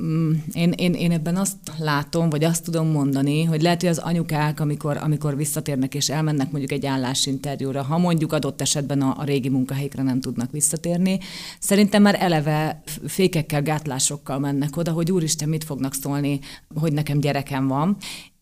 Mm, 0.00 0.32
én, 0.52 0.72
én, 0.76 0.92
én 0.92 1.10
ebben 1.10 1.36
azt 1.36 1.56
látom, 1.78 2.30
vagy 2.30 2.44
azt 2.44 2.64
tudom 2.64 2.86
mondani, 2.86 3.44
hogy 3.44 3.62
lehet, 3.62 3.80
hogy 3.80 3.90
az 3.90 3.98
anyukák, 3.98 4.60
amikor, 4.60 4.96
amikor 4.96 5.36
visszatérnek 5.36 5.94
és 5.94 6.08
elmennek 6.08 6.50
mondjuk 6.50 6.72
egy 6.72 6.86
állásinterjúra, 6.86 7.82
ha 7.82 7.98
mondjuk 7.98 8.32
adott 8.32 8.60
esetben 8.60 9.02
a, 9.02 9.14
a 9.18 9.24
régi 9.24 9.48
munkahelyekre 9.48 10.02
nem 10.02 10.20
tudnak 10.20 10.50
visszatérni, 10.50 11.18
szerintem 11.60 12.02
már 12.02 12.16
eleve 12.20 12.82
fékekkel, 13.06 13.62
gátlásokkal 13.62 14.38
mennek 14.38 14.76
oda, 14.76 14.92
hogy 14.92 15.12
úristen, 15.12 15.48
mit 15.48 15.64
fognak 15.64 15.94
szólni, 15.94 16.40
hogy 16.74 16.92
nekem 16.92 17.20
gyerekem 17.20 17.66
van, 17.66 17.96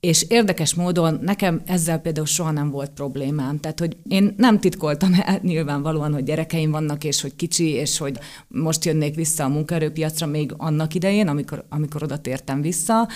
és 0.05 0.25
érdekes 0.29 0.75
módon 0.75 1.19
nekem 1.23 1.63
ezzel 1.67 1.99
például 1.99 2.27
soha 2.27 2.51
nem 2.51 2.71
volt 2.71 2.91
problémám. 2.91 3.61
Tehát, 3.61 3.79
hogy 3.79 3.97
én 4.09 4.35
nem 4.37 4.61
titkoltam 4.61 5.13
el 5.23 5.39
nyilvánvalóan, 5.43 6.13
hogy 6.13 6.25
gyerekeim 6.25 6.71
vannak, 6.71 7.05
és 7.05 7.21
hogy 7.21 7.37
kicsi, 7.37 7.69
és 7.69 7.99
hogy 7.99 8.19
most 8.49 8.85
jönnék 8.85 9.15
vissza 9.15 9.45
a 9.45 9.49
munkaerőpiacra 9.49 10.27
még 10.27 10.53
annak 10.57 10.95
idején, 10.95 11.29
amikor, 11.29 11.65
amikor 11.69 12.03
oda 12.03 12.19
tértem 12.19 12.61
vissza. 12.61 13.09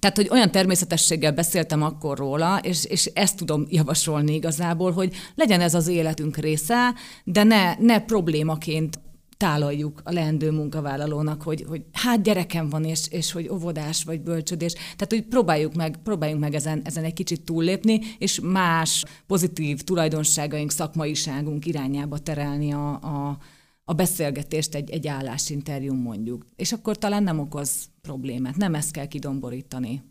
Tehát, 0.00 0.16
hogy 0.16 0.28
olyan 0.30 0.50
természetességgel 0.50 1.32
beszéltem 1.32 1.82
akkor 1.82 2.18
róla, 2.18 2.58
és, 2.62 2.84
és 2.84 3.04
ezt 3.14 3.36
tudom 3.36 3.66
javasolni 3.68 4.34
igazából, 4.34 4.92
hogy 4.92 5.14
legyen 5.34 5.60
ez 5.60 5.74
az 5.74 5.88
életünk 5.88 6.36
része, 6.36 6.94
de 7.24 7.42
ne, 7.42 7.74
ne 7.78 8.00
problémaként 8.00 8.98
tálaljuk 9.44 10.00
a 10.04 10.12
leendő 10.12 10.50
munkavállalónak, 10.50 11.42
hogy, 11.42 11.64
hogy 11.68 11.84
hát 11.92 12.22
gyerekem 12.22 12.68
van, 12.68 12.84
és, 12.84 13.08
és 13.10 13.32
hogy 13.32 13.48
óvodás 13.48 14.04
vagy 14.04 14.20
bölcsödés. 14.20 14.72
Tehát, 14.72 15.06
hogy 15.08 15.22
próbáljuk 15.22 15.74
meg, 15.74 15.96
próbáljunk 16.02 16.40
meg 16.40 16.54
ezen, 16.54 16.80
ezen 16.84 17.04
egy 17.04 17.12
kicsit 17.12 17.44
túllépni, 17.44 18.00
és 18.18 18.40
más 18.40 19.04
pozitív 19.26 19.82
tulajdonságaink, 19.82 20.70
szakmaiságunk 20.70 21.66
irányába 21.66 22.18
terelni 22.18 22.72
a, 22.72 22.88
a, 22.92 23.38
a 23.84 23.92
beszélgetést 23.92 24.74
egy, 24.74 24.90
egy 24.90 25.06
állásinterjú 25.06 25.94
mondjuk. 25.94 26.46
És 26.56 26.72
akkor 26.72 26.98
talán 26.98 27.22
nem 27.22 27.38
okoz 27.38 27.70
problémát, 28.00 28.56
nem 28.56 28.74
ezt 28.74 28.90
kell 28.90 29.06
kidomborítani. 29.06 30.02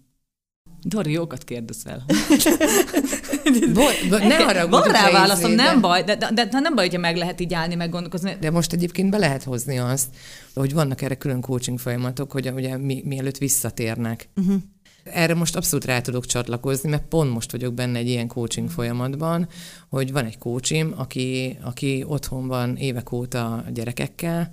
Dori, 0.84 1.12
jókat 1.12 1.44
kérdez 1.44 1.82
fel. 1.84 2.06
Bo- 3.74 4.10
bo- 4.10 4.20
ne 4.20 4.36
arra 4.36 4.68
Van 4.68 4.84
rá 4.84 5.12
válaszom, 5.12 5.52
nem 5.52 5.82
baj, 5.82 6.04
de, 6.04 6.16
de, 6.16 6.32
de, 6.34 6.60
nem 6.60 6.76
baj, 6.76 6.86
hogyha 6.86 7.00
meg 7.00 7.16
lehet 7.16 7.40
így 7.40 7.54
állni, 7.54 7.76
meg 7.76 7.90
gondolkozni. 7.90 8.38
De 8.40 8.52
most 8.52 8.74
egyébként 8.74 9.10
be 9.10 9.18
lehet 9.18 9.44
hozni 9.44 9.80
azt, 9.80 10.08
hogy 10.54 10.74
vannak 10.74 11.02
erre 11.02 11.16
külön 11.16 11.42
coaching 11.42 11.80
folyamatok, 11.80 12.32
hogy 12.32 12.52
ugye 12.56 12.78
mi, 12.78 13.02
mielőtt 13.06 13.38
visszatérnek. 13.38 14.30
Uh-huh. 14.36 14.56
Erre 15.04 15.34
most 15.34 15.56
abszolút 15.56 15.86
rá 15.86 16.02
tudok 16.02 16.26
csatlakozni, 16.26 16.90
mert 16.90 17.08
pont 17.08 17.34
most 17.34 17.52
vagyok 17.52 17.74
benne 17.74 17.98
egy 17.98 18.08
ilyen 18.08 18.28
coaching 18.28 18.70
folyamatban, 18.70 19.48
hogy 19.90 20.12
van 20.12 20.26
egy 20.26 20.38
coachim, 20.38 20.94
aki, 20.96 21.58
aki 21.62 22.04
otthon 22.08 22.48
van 22.48 22.76
évek 22.76 23.12
óta 23.12 23.54
a 23.54 23.64
gyerekekkel, 23.74 24.52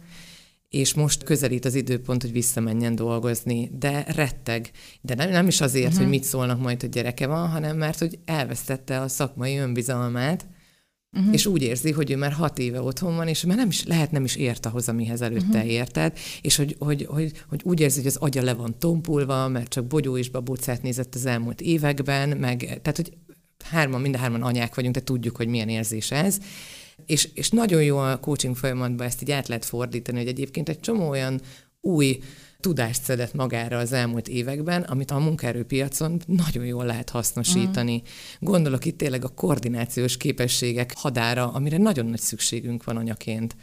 és 0.71 0.95
most 0.95 1.23
közelít 1.23 1.65
az 1.65 1.75
időpont, 1.75 2.23
hogy 2.23 2.33
visszamenjen 2.33 2.95
dolgozni, 2.95 3.71
de 3.79 4.05
retteg. 4.09 4.71
De 5.01 5.15
nem, 5.15 5.31
nem 5.31 5.47
is 5.47 5.61
azért, 5.61 5.87
uh-huh. 5.87 6.01
hogy 6.01 6.09
mit 6.09 6.25
szólnak 6.25 6.61
majd, 6.61 6.81
hogy 6.81 6.91
gyereke 6.91 7.27
van, 7.27 7.49
hanem 7.49 7.77
mert, 7.77 7.99
hogy 7.99 8.19
elvesztette 8.25 9.01
a 9.01 9.09
szakmai 9.09 9.57
önbizalmát, 9.57 10.47
Uh-huh. 11.13 11.33
És 11.35 11.47
úgy 11.47 11.63
érzi, 11.63 11.91
hogy 11.91 12.11
ő 12.11 12.17
már 12.17 12.33
hat 12.33 12.59
éve 12.59 12.81
otthon 12.81 13.17
van, 13.17 13.29
és 13.29 13.45
már 13.45 13.57
nem 13.57 13.69
is, 13.69 13.85
lehet 13.85 14.11
nem 14.11 14.25
is 14.25 14.37
ért 14.37 14.67
ahhoz, 14.67 14.89
amihez 14.89 15.21
előtte 15.21 15.59
uh-huh. 15.59 15.71
érted, 15.71 16.19
és 16.41 16.57
hogy, 16.57 16.77
hogy, 16.79 17.07
hogy, 17.09 17.33
hogy 17.49 17.61
úgy 17.65 17.81
érzi, 17.81 17.99
hogy 17.99 18.07
az 18.07 18.17
agya 18.17 18.43
le 18.43 18.55
van 18.55 18.79
tompulva, 18.79 19.49
mert 19.49 19.69
csak 19.69 19.87
bogyó 19.87 20.17
és 20.17 20.31
babócát 20.31 20.83
nézett 20.83 21.15
az 21.15 21.27
elmúlt 21.27 21.61
években, 21.61 22.29
meg, 22.37 22.59
tehát, 22.59 22.97
hogy 22.97 23.13
hárman, 23.63 24.01
mind 24.01 24.15
a 24.15 24.19
hárman 24.19 24.43
anyák 24.43 24.75
vagyunk, 24.75 24.95
de 24.95 25.03
tudjuk, 25.03 25.37
hogy 25.37 25.49
milyen 25.49 25.69
érzés 25.69 26.11
ez. 26.11 26.39
És, 27.07 27.29
és 27.35 27.51
nagyon 27.51 27.83
jó 27.83 27.99
a 27.99 28.21
coaching 28.21 28.57
folyamatban 28.57 29.07
ezt 29.07 29.23
így 29.23 29.31
át 29.31 29.49
lehet 29.49 29.65
fordítani, 29.65 30.19
hogy 30.19 30.29
egyébként 30.29 30.69
egy 30.69 30.81
csomó 30.81 31.09
olyan 31.09 31.41
új 31.81 32.19
tudást 32.61 33.03
szedett 33.03 33.35
magára 33.35 33.79
az 33.79 33.93
elmúlt 33.93 34.29
években, 34.29 34.83
amit 34.83 35.11
a 35.11 35.19
munkaerőpiacon 35.19 36.21
nagyon 36.27 36.65
jól 36.65 36.85
lehet 36.85 37.11
hasznosítani. 37.11 37.95
Mm. 37.95 38.07
Gondolok 38.39 38.85
itt 38.85 38.99
tényleg 38.99 39.25
a 39.25 39.29
koordinációs 39.29 40.17
képességek 40.17 40.93
hadára, 40.97 41.53
amire 41.53 41.77
nagyon 41.77 42.07
nagy 42.07 42.21
szükségünk 42.21 42.85
van 42.85 42.97
anyaként. 42.97 43.57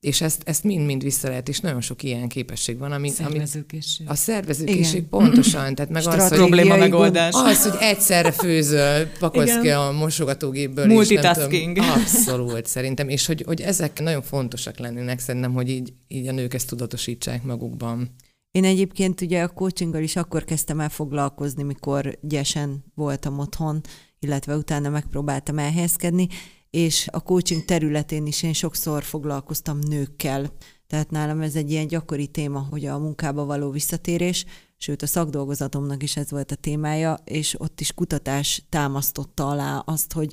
És 0.00 0.20
ezt, 0.20 0.42
ezt 0.44 0.64
mind-mind 0.64 1.02
vissza 1.02 1.28
lehet, 1.28 1.48
és 1.48 1.60
nagyon 1.60 1.80
sok 1.80 2.02
ilyen 2.02 2.28
képesség 2.28 2.78
van, 2.78 2.92
ami... 2.92 3.08
Szervezőkészség. 3.08 4.08
A 4.08 4.14
szervezőkészség 4.14 4.96
Igen. 4.96 5.08
pontosan, 5.08 5.74
tehát 5.74 5.90
meg 5.90 6.06
az, 6.06 6.28
hogy... 6.28 6.38
probléma 6.38 6.76
megoldás. 6.76 7.34
Az, 7.34 7.62
hogy 7.62 7.78
egyszerre 7.80 8.32
főzöl, 8.32 9.06
pakolsz 9.18 9.60
ki 9.60 9.68
a 9.68 9.90
mosogatógépből. 9.90 10.86
Multitasking. 10.86 11.76
És 11.76 11.82
tudom, 11.84 12.00
abszolút, 12.00 12.66
szerintem. 12.66 13.08
És 13.08 13.26
hogy, 13.26 13.42
hogy 13.46 13.60
ezek 13.60 14.00
nagyon 14.00 14.22
fontosak 14.22 14.78
lennének, 14.78 15.18
szerintem, 15.18 15.52
hogy 15.52 15.68
így, 15.70 15.92
így 16.08 16.26
a 16.26 16.32
nők 16.32 16.54
ezt 16.54 16.68
tudatosítsák 16.68 17.42
magukban. 17.42 18.14
Én 18.50 18.64
egyébként 18.64 19.20
ugye 19.20 19.42
a 19.42 19.48
coachinggal 19.48 20.02
is 20.02 20.16
akkor 20.16 20.44
kezdtem 20.44 20.80
el 20.80 20.88
foglalkozni, 20.88 21.62
mikor 21.62 22.18
gyesen 22.20 22.84
voltam 22.94 23.38
otthon, 23.38 23.80
illetve 24.18 24.56
utána 24.56 24.88
megpróbáltam 24.88 25.58
elhelyezkedni, 25.58 26.28
és 26.70 27.08
a 27.10 27.20
coaching 27.20 27.64
területén 27.64 28.26
is 28.26 28.42
én 28.42 28.52
sokszor 28.52 29.02
foglalkoztam 29.02 29.78
nőkkel. 29.78 30.52
Tehát 30.86 31.10
nálam 31.10 31.40
ez 31.40 31.54
egy 31.54 31.70
ilyen 31.70 31.86
gyakori 31.86 32.26
téma, 32.26 32.66
hogy 32.70 32.86
a 32.86 32.98
munkába 32.98 33.44
való 33.44 33.70
visszatérés, 33.70 34.44
sőt 34.76 35.02
a 35.02 35.06
szakdolgozatomnak 35.06 36.02
is 36.02 36.16
ez 36.16 36.30
volt 36.30 36.50
a 36.50 36.54
témája, 36.54 37.18
és 37.24 37.60
ott 37.60 37.80
is 37.80 37.92
kutatás 37.92 38.62
támasztotta 38.68 39.48
alá 39.48 39.78
azt, 39.78 40.12
hogy 40.12 40.32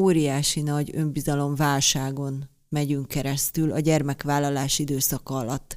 óriási 0.00 0.62
nagy 0.62 0.90
önbizalom 0.94 1.54
válságon 1.54 2.48
megyünk 2.68 3.08
keresztül 3.08 3.72
a 3.72 3.80
gyermekvállalás 3.80 4.78
időszaka 4.78 5.36
alatt. 5.36 5.76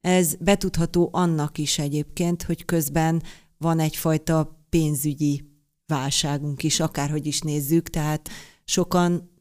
Ez 0.00 0.34
betudható 0.34 1.08
annak 1.12 1.58
is 1.58 1.78
egyébként, 1.78 2.42
hogy 2.42 2.64
közben 2.64 3.22
van 3.58 3.78
egyfajta 3.78 4.64
pénzügyi 4.68 5.50
válságunk 5.86 6.62
is, 6.62 6.80
akárhogy 6.80 7.26
is 7.26 7.40
nézzük, 7.40 7.88
tehát 7.90 8.28
sokan 8.64 9.31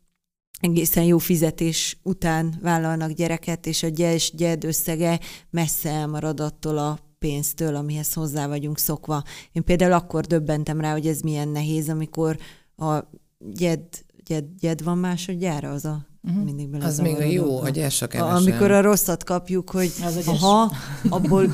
egészen 0.61 1.03
jó 1.03 1.17
fizetés 1.17 1.97
után 2.03 2.57
vállalnak 2.61 3.11
gyereket, 3.11 3.65
és 3.65 3.83
a 3.83 3.87
gyes 3.87 4.31
gyed 4.35 4.63
összege 4.63 5.19
messze 5.49 5.89
elmarad 5.89 6.39
attól 6.39 6.77
a 6.77 6.99
pénztől, 7.19 7.75
amihez 7.75 8.13
hozzá 8.13 8.47
vagyunk 8.47 8.77
szokva. 8.77 9.23
Én 9.51 9.63
például 9.63 9.93
akkor 9.93 10.25
döbbentem 10.25 10.81
rá, 10.81 10.91
hogy 10.91 11.07
ez 11.07 11.19
milyen 11.19 11.47
nehéz, 11.47 11.89
amikor 11.89 12.37
a 12.75 12.99
gyed, 13.37 13.81
gyed, 14.25 14.45
gyed 14.59 14.83
van 14.83 14.97
másodjára, 14.97 15.71
az 15.71 15.85
a 15.85 16.09
Uh-huh. 16.23 16.43
Mindig 16.43 16.83
az 16.83 16.99
még 16.99 17.15
a 17.15 17.23
jó, 17.23 17.59
hogy 17.59 17.77
ez 17.79 17.93
sok 17.93 18.13
Amikor 18.13 18.71
a 18.71 18.81
rosszat 18.81 19.23
kapjuk, 19.23 19.69
hogy 19.69 19.91
ha 20.39 20.71
abból 21.09 21.51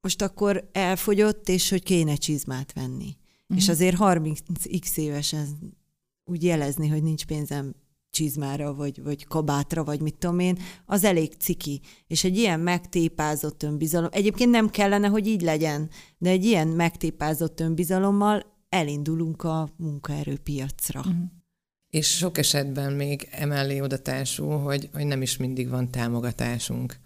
most 0.00 0.22
akkor 0.22 0.68
elfogyott, 0.72 1.48
és 1.48 1.70
hogy 1.70 1.82
kéne 1.82 2.14
csizmát 2.14 2.72
venni. 2.72 3.16
Uh-huh. 3.42 3.56
És 3.56 3.68
azért 3.68 3.96
30x 3.98 4.96
évesen 4.96 5.48
úgy 6.24 6.42
jelezni, 6.42 6.88
hogy 6.88 7.02
nincs 7.02 7.24
pénzem 7.24 7.74
csizmára, 8.16 8.74
vagy, 8.74 9.02
vagy 9.02 9.26
kabátra, 9.26 9.84
vagy 9.84 10.00
mit 10.00 10.14
tudom 10.14 10.38
én, 10.38 10.58
az 10.86 11.04
elég 11.04 11.32
ciki. 11.38 11.80
És 12.06 12.24
egy 12.24 12.36
ilyen 12.36 12.60
megtépázott 12.60 13.62
önbizalom, 13.62 14.08
egyébként 14.12 14.50
nem 14.50 14.70
kellene, 14.70 15.08
hogy 15.08 15.26
így 15.26 15.42
legyen, 15.42 15.90
de 16.18 16.30
egy 16.30 16.44
ilyen 16.44 16.68
megtépázott 16.68 17.60
önbizalommal 17.60 18.42
elindulunk 18.68 19.42
a 19.42 19.68
munkaerőpiacra. 19.76 21.00
Uh-huh. 21.00 21.14
És 21.90 22.16
sok 22.16 22.38
esetben 22.38 22.92
még 22.92 23.28
emellé 23.30 23.80
odatársul, 23.80 24.58
hogy, 24.58 24.88
hogy 24.92 25.06
nem 25.06 25.22
is 25.22 25.36
mindig 25.36 25.68
van 25.68 25.90
támogatásunk. 25.90 26.96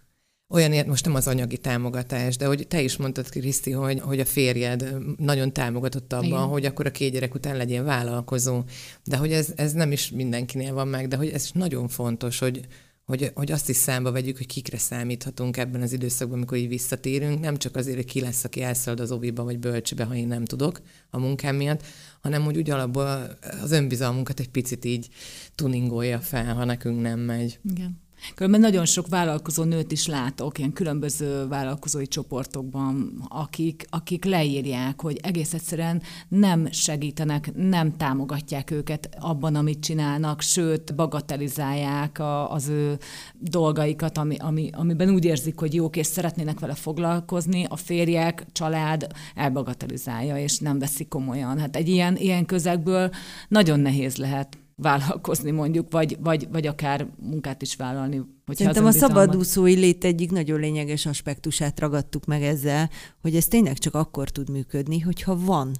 Olyan, 0.52 0.86
most 0.86 1.04
nem 1.04 1.14
az 1.14 1.26
anyagi 1.26 1.58
támogatás, 1.58 2.36
de 2.36 2.46
hogy 2.46 2.66
te 2.66 2.82
is 2.82 2.96
mondtad, 2.96 3.28
Kriszti, 3.28 3.70
hogy, 3.70 4.00
hogy 4.00 4.20
a 4.20 4.24
férjed 4.24 4.96
nagyon 5.16 5.52
támogatott 5.52 6.12
abban, 6.12 6.24
Igen. 6.24 6.38
hogy 6.38 6.64
akkor 6.64 6.86
a 6.86 6.90
két 6.90 7.12
gyerek 7.12 7.34
után 7.34 7.56
legyen 7.56 7.84
vállalkozó. 7.84 8.62
De 9.04 9.16
hogy 9.16 9.32
ez, 9.32 9.52
ez 9.56 9.72
nem 9.72 9.92
is 9.92 10.10
mindenkinél 10.10 10.74
van 10.74 10.88
meg, 10.88 11.08
de 11.08 11.16
hogy 11.16 11.28
ez 11.28 11.50
nagyon 11.52 11.88
fontos, 11.88 12.38
hogy, 12.38 12.60
hogy, 13.04 13.30
hogy 13.34 13.52
azt 13.52 13.68
is 13.68 13.76
számba 13.76 14.12
vegyük, 14.12 14.36
hogy 14.36 14.46
kikre 14.46 14.78
számíthatunk 14.78 15.56
ebben 15.56 15.82
az 15.82 15.92
időszakban, 15.92 16.36
amikor 16.36 16.58
így 16.58 16.68
visszatérünk, 16.68 17.40
nem 17.40 17.56
csak 17.56 17.76
azért, 17.76 17.96
hogy 17.96 18.04
ki 18.04 18.20
lesz, 18.20 18.44
aki 18.44 18.62
elszalad 18.62 19.00
az 19.00 19.12
oviba 19.12 19.44
vagy 19.44 19.58
bölcsibe, 19.58 20.04
ha 20.04 20.14
én 20.14 20.28
nem 20.28 20.44
tudok 20.44 20.80
a 21.10 21.18
munkám 21.18 21.56
miatt, 21.56 21.82
hanem 22.20 22.42
hogy 22.42 22.56
úgy 22.56 22.70
alapból 22.70 23.36
az 23.62 23.70
önbizalmunkat 23.70 24.40
egy 24.40 24.50
picit 24.50 24.84
így 24.84 25.08
tuningolja 25.54 26.18
fel, 26.18 26.54
ha 26.54 26.64
nekünk 26.64 27.00
nem 27.00 27.20
megy. 27.20 27.58
Igen. 27.70 28.08
Különben 28.34 28.60
nagyon 28.60 28.84
sok 28.84 29.08
vállalkozó 29.08 29.62
nőt 29.62 29.92
is 29.92 30.06
látok, 30.06 30.58
ilyen 30.58 30.72
különböző 30.72 31.46
vállalkozói 31.48 32.06
csoportokban, 32.06 33.24
akik, 33.28 33.86
akik 33.90 34.24
leírják, 34.24 35.00
hogy 35.00 35.18
egész 35.22 35.54
egyszerűen 35.54 36.02
nem 36.28 36.68
segítenek, 36.70 37.50
nem 37.54 37.96
támogatják 37.96 38.70
őket 38.70 39.08
abban, 39.20 39.54
amit 39.54 39.80
csinálnak, 39.80 40.40
sőt, 40.40 40.94
bagatelizálják 40.94 42.18
a, 42.18 42.52
az 42.52 42.68
ő 42.68 42.98
dolgaikat, 43.38 44.18
ami, 44.18 44.36
ami, 44.38 44.70
amiben 44.72 45.10
úgy 45.10 45.24
érzik, 45.24 45.58
hogy 45.58 45.74
jók, 45.74 45.96
és 45.96 46.06
szeretnének 46.06 46.60
vele 46.60 46.74
foglalkozni, 46.74 47.66
a 47.68 47.76
férjek, 47.76 48.46
család 48.52 49.06
elbagatelizálja, 49.34 50.38
és 50.38 50.58
nem 50.58 50.78
veszik 50.78 51.08
komolyan. 51.08 51.58
Hát 51.58 51.76
egy 51.76 51.88
ilyen, 51.88 52.16
ilyen 52.16 52.46
közegből 52.46 53.10
nagyon 53.48 53.80
nehéz 53.80 54.16
lehet 54.16 54.58
vállalkozni 54.82 55.50
mondjuk, 55.50 55.86
vagy, 55.90 56.16
vagy, 56.20 56.48
vagy 56.50 56.66
akár 56.66 57.06
munkát 57.16 57.62
is 57.62 57.76
vállalni. 57.76 58.22
Szerintem 58.46 58.86
a 58.86 58.90
szabadúszói 58.90 59.74
lét 59.74 60.04
egyik 60.04 60.30
nagyon 60.30 60.60
lényeges 60.60 61.06
aspektusát 61.06 61.80
ragadtuk 61.80 62.24
meg 62.24 62.42
ezzel, 62.42 62.90
hogy 63.22 63.36
ez 63.36 63.46
tényleg 63.46 63.78
csak 63.78 63.94
akkor 63.94 64.30
tud 64.30 64.50
működni, 64.50 65.00
hogyha 65.00 65.38
van 65.44 65.72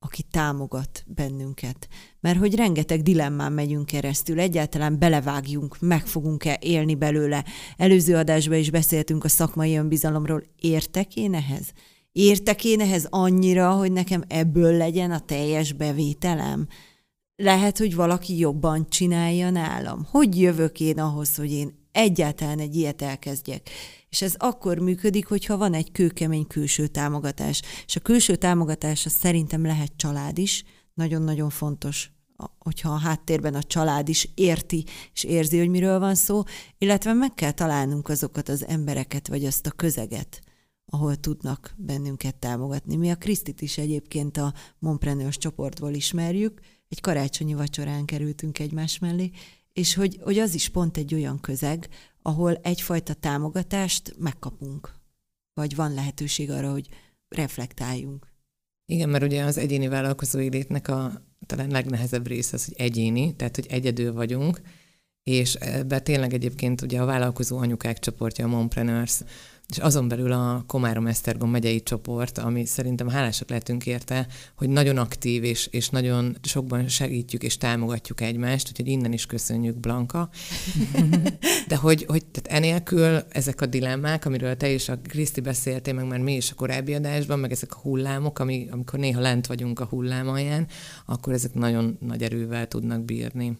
aki 0.00 0.22
támogat 0.30 1.04
bennünket. 1.06 1.88
Mert 2.20 2.38
hogy 2.38 2.54
rengeteg 2.54 3.02
dilemmán 3.02 3.52
megyünk 3.52 3.86
keresztül, 3.86 4.40
egyáltalán 4.40 4.98
belevágjunk, 4.98 5.76
meg 5.80 6.06
fogunk-e 6.06 6.58
élni 6.60 6.94
belőle. 6.94 7.44
Előző 7.76 8.16
adásban 8.16 8.58
is 8.58 8.70
beszéltünk 8.70 9.24
a 9.24 9.28
szakmai 9.28 9.76
önbizalomról. 9.76 10.42
Értek 10.56 11.16
én 11.16 11.34
ehhez? 11.34 11.72
Értek 12.12 12.64
én 12.64 12.80
ehhez 12.80 13.06
annyira, 13.10 13.70
hogy 13.70 13.92
nekem 13.92 14.22
ebből 14.28 14.76
legyen 14.76 15.10
a 15.10 15.20
teljes 15.20 15.72
bevételem? 15.72 16.66
Lehet, 17.42 17.78
hogy 17.78 17.94
valaki 17.94 18.38
jobban 18.38 18.88
csinálja 18.88 19.50
nálam. 19.50 20.06
Hogy 20.10 20.40
jövök 20.40 20.80
én 20.80 20.98
ahhoz, 20.98 21.36
hogy 21.36 21.52
én 21.52 21.88
egyáltalán 21.92 22.58
egy 22.58 22.76
ilyet 22.76 23.02
elkezdjek? 23.02 23.70
És 24.08 24.22
ez 24.22 24.34
akkor 24.36 24.78
működik, 24.78 25.26
hogyha 25.26 25.56
van 25.56 25.74
egy 25.74 25.92
kőkemény 25.92 26.46
külső 26.46 26.86
támogatás. 26.86 27.62
És 27.86 27.96
a 27.96 28.00
külső 28.00 28.36
támogatás 28.36 29.06
az 29.06 29.12
szerintem 29.12 29.62
lehet 29.62 29.92
család 29.96 30.38
is, 30.38 30.64
nagyon-nagyon 30.94 31.50
fontos 31.50 32.10
hogyha 32.58 32.90
a 32.90 32.98
háttérben 32.98 33.54
a 33.54 33.62
család 33.62 34.08
is 34.08 34.28
érti 34.34 34.84
és 35.14 35.24
érzi, 35.24 35.58
hogy 35.58 35.68
miről 35.68 35.98
van 35.98 36.14
szó, 36.14 36.42
illetve 36.78 37.12
meg 37.12 37.34
kell 37.34 37.50
találnunk 37.50 38.08
azokat 38.08 38.48
az 38.48 38.66
embereket, 38.66 39.28
vagy 39.28 39.44
azt 39.44 39.66
a 39.66 39.70
közeget, 39.70 40.40
ahol 40.86 41.16
tudnak 41.16 41.74
bennünket 41.76 42.34
támogatni. 42.36 42.96
Mi 42.96 43.10
a 43.10 43.16
Krisztit 43.16 43.60
is 43.60 43.78
egyébként 43.78 44.36
a 44.36 44.54
Mompreneurs 44.78 45.38
csoportból 45.38 45.92
ismerjük, 45.92 46.60
egy 46.88 47.00
karácsonyi 47.00 47.54
vacsorán 47.54 48.04
kerültünk 48.04 48.58
egymás 48.58 48.98
mellé, 48.98 49.30
és 49.72 49.94
hogy, 49.94 50.18
hogy 50.22 50.38
az 50.38 50.54
is 50.54 50.68
pont 50.68 50.96
egy 50.96 51.14
olyan 51.14 51.40
közeg, 51.40 51.88
ahol 52.22 52.54
egyfajta 52.54 53.14
támogatást 53.14 54.14
megkapunk, 54.18 54.94
vagy 55.54 55.74
van 55.74 55.94
lehetőség 55.94 56.50
arra, 56.50 56.70
hogy 56.70 56.88
reflektáljunk. 57.28 58.26
Igen, 58.86 59.08
mert 59.08 59.24
ugye 59.24 59.44
az 59.44 59.56
egyéni 59.56 59.88
vállalkozói 59.88 60.48
létnek 60.48 60.88
a 60.88 61.22
talán 61.46 61.70
legnehezebb 61.70 62.26
része 62.26 62.56
az, 62.56 62.64
hogy 62.64 62.74
egyéni, 62.78 63.36
tehát 63.36 63.54
hogy 63.54 63.66
egyedül 63.68 64.12
vagyunk, 64.12 64.60
és 65.22 65.54
ebben 65.54 66.04
tényleg 66.04 66.32
egyébként 66.34 66.80
ugye 66.82 67.00
a 67.00 67.04
vállalkozó 67.04 67.58
anyukák 67.58 67.98
csoportja, 67.98 68.44
a 68.44 68.48
Mompreneurs, 68.48 69.20
és 69.68 69.78
azon 69.78 70.08
belül 70.08 70.32
a 70.32 70.64
Komárom-Esztergom 70.66 71.50
megyei 71.50 71.82
csoport, 71.82 72.38
ami 72.38 72.64
szerintem 72.64 73.08
hálásak 73.08 73.48
lehetünk 73.48 73.86
érte, 73.86 74.26
hogy 74.56 74.68
nagyon 74.68 74.96
aktív, 74.96 75.44
és, 75.44 75.66
és 75.66 75.88
nagyon 75.88 76.36
sokban 76.42 76.88
segítjük 76.88 77.42
és 77.42 77.56
támogatjuk 77.56 78.20
egymást, 78.20 78.68
úgyhogy 78.68 78.88
innen 78.88 79.12
is 79.12 79.26
köszönjük, 79.26 79.76
Blanka. 79.76 80.28
De 81.68 81.76
hogy, 81.76 82.04
hogy 82.04 82.26
tehát 82.26 82.58
enélkül 82.58 83.22
ezek 83.28 83.60
a 83.60 83.66
dilemmák, 83.66 84.24
amiről 84.24 84.56
te 84.56 84.70
is 84.70 84.88
a 84.88 84.98
Kriszti 84.98 85.40
beszéltél, 85.40 85.94
meg 85.94 86.06
már 86.06 86.20
mi 86.20 86.36
is 86.36 86.50
a 86.50 86.54
korábbi 86.54 86.94
adásban, 86.94 87.38
meg 87.38 87.52
ezek 87.52 87.74
a 87.74 87.78
hullámok, 87.82 88.38
ami, 88.38 88.66
amikor 88.70 88.98
néha 88.98 89.20
lent 89.20 89.46
vagyunk 89.46 89.80
a 89.80 89.84
hullám 89.84 90.28
alján, 90.28 90.66
akkor 91.06 91.32
ezek 91.32 91.54
nagyon 91.54 91.96
nagy 92.00 92.22
erővel 92.22 92.68
tudnak 92.68 93.04
bírni. 93.04 93.58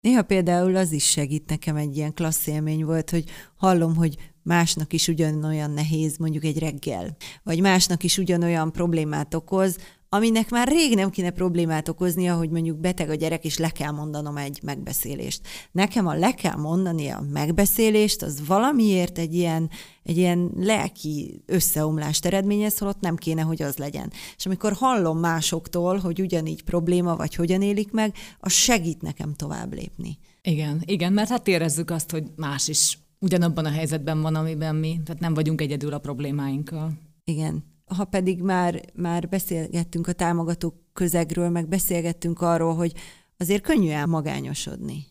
Néha 0.00 0.22
például 0.22 0.76
az 0.76 0.92
is 0.92 1.10
segít 1.10 1.48
nekem 1.48 1.76
egy 1.76 1.96
ilyen 1.96 2.14
klassz 2.14 2.46
élmény 2.46 2.84
volt, 2.84 3.10
hogy 3.10 3.24
hallom, 3.56 3.96
hogy 3.96 4.29
másnak 4.42 4.92
is 4.92 5.08
ugyanolyan 5.08 5.70
nehéz 5.70 6.16
mondjuk 6.16 6.44
egy 6.44 6.58
reggel, 6.58 7.16
vagy 7.42 7.60
másnak 7.60 8.02
is 8.02 8.18
ugyanolyan 8.18 8.72
problémát 8.72 9.34
okoz, 9.34 9.76
aminek 10.12 10.50
már 10.50 10.68
rég 10.68 10.94
nem 10.94 11.10
kéne 11.10 11.30
problémát 11.30 11.88
okoznia, 11.88 12.36
hogy 12.36 12.50
mondjuk 12.50 12.78
beteg 12.78 13.10
a 13.10 13.14
gyerek, 13.14 13.44
és 13.44 13.58
le 13.58 13.70
kell 13.70 13.90
mondanom 13.90 14.36
egy 14.36 14.60
megbeszélést. 14.62 15.40
Nekem 15.72 16.06
a 16.06 16.14
le 16.14 16.34
kell 16.34 16.56
mondani 16.56 17.08
a 17.08 17.24
megbeszélést, 17.32 18.22
az 18.22 18.46
valamiért 18.46 19.18
egy 19.18 19.34
ilyen, 19.34 19.70
egy 20.02 20.16
ilyen 20.16 20.50
lelki 20.56 21.42
összeomlást 21.46 22.26
eredményez, 22.26 22.78
holott 22.78 23.00
nem 23.00 23.16
kéne, 23.16 23.42
hogy 23.42 23.62
az 23.62 23.76
legyen. 23.76 24.12
És 24.36 24.46
amikor 24.46 24.72
hallom 24.72 25.18
másoktól, 25.18 25.98
hogy 25.98 26.20
ugyanígy 26.20 26.62
probléma, 26.62 27.16
vagy 27.16 27.34
hogyan 27.34 27.62
élik 27.62 27.90
meg, 27.90 28.14
az 28.40 28.52
segít 28.52 29.02
nekem 29.02 29.34
tovább 29.34 29.72
lépni. 29.72 30.18
Igen, 30.42 30.82
igen, 30.84 31.12
mert 31.12 31.28
hát 31.28 31.48
érezzük 31.48 31.90
azt, 31.90 32.10
hogy 32.10 32.24
más 32.36 32.68
is 32.68 32.98
ugyanabban 33.20 33.64
a 33.64 33.70
helyzetben 33.70 34.20
van, 34.20 34.34
amiben 34.34 34.76
mi, 34.76 35.00
tehát 35.04 35.20
nem 35.20 35.34
vagyunk 35.34 35.60
egyedül 35.60 35.92
a 35.92 35.98
problémáinkkal. 35.98 36.92
Igen. 37.24 37.64
Ha 37.84 38.04
pedig 38.04 38.42
már, 38.42 38.82
már 38.94 39.28
beszélgettünk 39.28 40.06
a 40.06 40.12
támogatók 40.12 40.74
közegről, 40.92 41.48
meg 41.48 41.68
beszélgettünk 41.68 42.40
arról, 42.40 42.74
hogy 42.74 42.92
azért 43.36 43.62
könnyű 43.62 43.88
elmagányosodni 43.88 45.06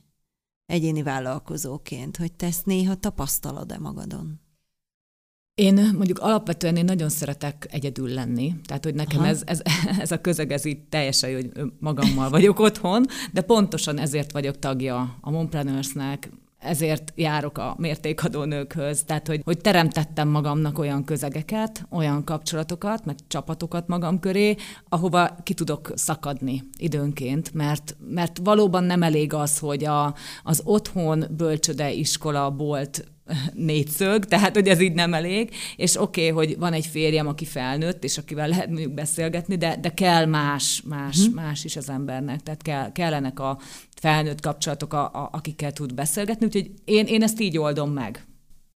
egyéni 0.66 1.04
vállalkozóként, 1.04 2.18
hogy 2.18 2.34
te 2.34 2.46
ezt 2.46 2.66
néha 2.66 2.96
tapasztalod-e 2.96 3.78
magadon? 3.78 4.40
Én 5.54 5.74
mondjuk 5.74 6.20
alapvetően 6.20 6.76
én 6.76 6.86
nagyon 6.86 7.10
szeretek 7.10 7.68
egyedül 7.72 8.10
lenni, 8.10 8.56
tehát 8.64 8.84
hogy 8.84 8.96
nekem 8.96 9.24
ez, 9.24 9.42
ez, 9.46 9.62
ez 10.04 10.12
a 10.12 10.22
közeg, 10.22 10.52
ez 10.52 10.66
így 10.66 10.88
teljesen 10.88 11.34
hogy 11.34 11.52
magammal 11.80 12.30
vagyok 12.30 12.60
otthon, 12.70 13.06
de 13.34 13.42
pontosan 13.42 13.98
ezért 13.98 14.32
vagyok 14.32 14.60
tagja 14.60 15.18
a 15.22 15.30
Mompreneursnek, 15.30 16.30
ezért 16.60 17.14
járok 17.16 17.58
a 17.58 17.76
mértékadó 17.78 18.44
nőkhöz. 18.44 19.04
Tehát, 19.04 19.28
hogy, 19.28 19.42
hogy 19.44 19.58
teremtettem 19.58 20.28
magamnak 20.28 20.80
olyan 20.80 21.04
közegeket, 21.04 21.86
olyan 21.90 22.24
kapcsolatokat, 22.24 23.06
meg 23.06 23.16
csapatokat 23.28 23.88
magam 23.88 24.20
köré, 24.20 24.56
ahova 24.90 25.36
ki 25.44 25.54
tudok 25.54 25.92
szakadni 25.96 26.64
időnként, 26.78 27.54
mert, 27.54 27.96
mert 28.10 28.40
valóban 28.44 28.84
nem 28.84 29.04
elég 29.04 29.34
az, 29.34 29.60
hogy 29.60 29.86
a, 29.86 30.14
az 30.44 30.62
otthon, 30.66 31.26
bölcsöde, 31.38 31.92
iskola, 31.92 32.50
bolt 32.50 33.08
négyszög, 33.54 34.26
tehát 34.26 34.56
hogy 34.56 34.68
ez 34.68 34.80
így 34.80 34.94
nem 34.94 35.14
elég, 35.14 35.56
és 35.76 35.96
oké, 35.96 36.32
okay, 36.32 36.46
hogy 36.46 36.58
van 36.58 36.74
egy 36.74 36.86
férjem, 36.86 37.28
aki 37.28 37.46
felnőtt, 37.46 38.04
és 38.04 38.18
akivel 38.18 38.48
lehet 38.48 38.68
mondjuk 38.68 38.94
beszélgetni, 38.94 39.56
de, 39.56 39.78
de 39.82 39.94
kell 39.94 40.26
más, 40.26 40.82
más, 40.86 41.18
hmm. 41.26 41.34
más 41.34 41.64
is 41.64 41.76
az 41.76 41.90
embernek, 41.90 42.42
tehát 42.42 42.62
kell, 42.62 42.92
kellenek 42.92 43.40
a 43.40 43.60
felnőtt 44.02 44.42
kapcsolatok, 44.42 44.94
a, 44.94 45.04
a, 45.04 45.30
akikkel 45.32 45.72
tud 45.72 45.94
beszélgetni, 45.94 46.46
úgyhogy 46.46 46.72
én, 46.86 47.06
én 47.06 47.24
ezt 47.24 47.40
így 47.40 47.58
oldom 47.58 47.92
meg. 47.92 48.28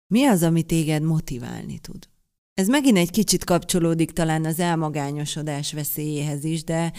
Mi 0.06 0.24
az, 0.24 0.42
ami 0.42 0.62
téged 0.62 1.02
motiválni 1.02 1.78
tud? 1.78 2.08
Ez 2.54 2.68
megint 2.68 2.96
egy 2.96 3.10
kicsit 3.10 3.44
kapcsolódik 3.44 4.10
talán 4.10 4.44
az 4.44 4.60
elmagányosodás 4.60 5.72
veszélyéhez 5.72 6.44
is, 6.44 6.64
de 6.64 6.92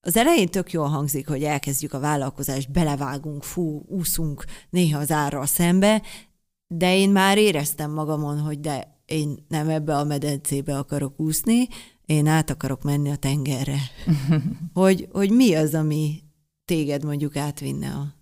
az 0.00 0.16
elején 0.16 0.48
tök 0.48 0.72
jól 0.72 0.88
hangzik, 0.88 1.28
hogy 1.28 1.42
elkezdjük 1.42 1.92
a 1.92 2.00
vállalkozást, 2.00 2.70
belevágunk, 2.70 3.42
fú, 3.42 3.82
úszunk 3.86 4.44
néha 4.70 4.98
az 4.98 5.10
árral 5.10 5.46
szembe, 5.46 6.02
de 6.74 6.96
én 6.96 7.10
már 7.10 7.38
éreztem 7.38 7.90
magamon, 7.90 8.38
hogy 8.38 8.60
de 8.60 9.02
én 9.04 9.44
nem 9.48 9.68
ebbe 9.68 9.96
a 9.96 10.04
medencébe 10.04 10.78
akarok 10.78 11.20
úszni, 11.20 11.68
én 12.06 12.26
át 12.26 12.50
akarok 12.50 12.82
menni 12.82 13.10
a 13.10 13.16
tengerre. 13.16 13.78
hogy, 14.72 15.08
hogy 15.12 15.30
mi 15.30 15.54
az, 15.54 15.74
ami 15.74 16.22
téged 16.64 17.04
mondjuk 17.04 17.36
átvinne 17.36 17.90
a, 17.90 18.14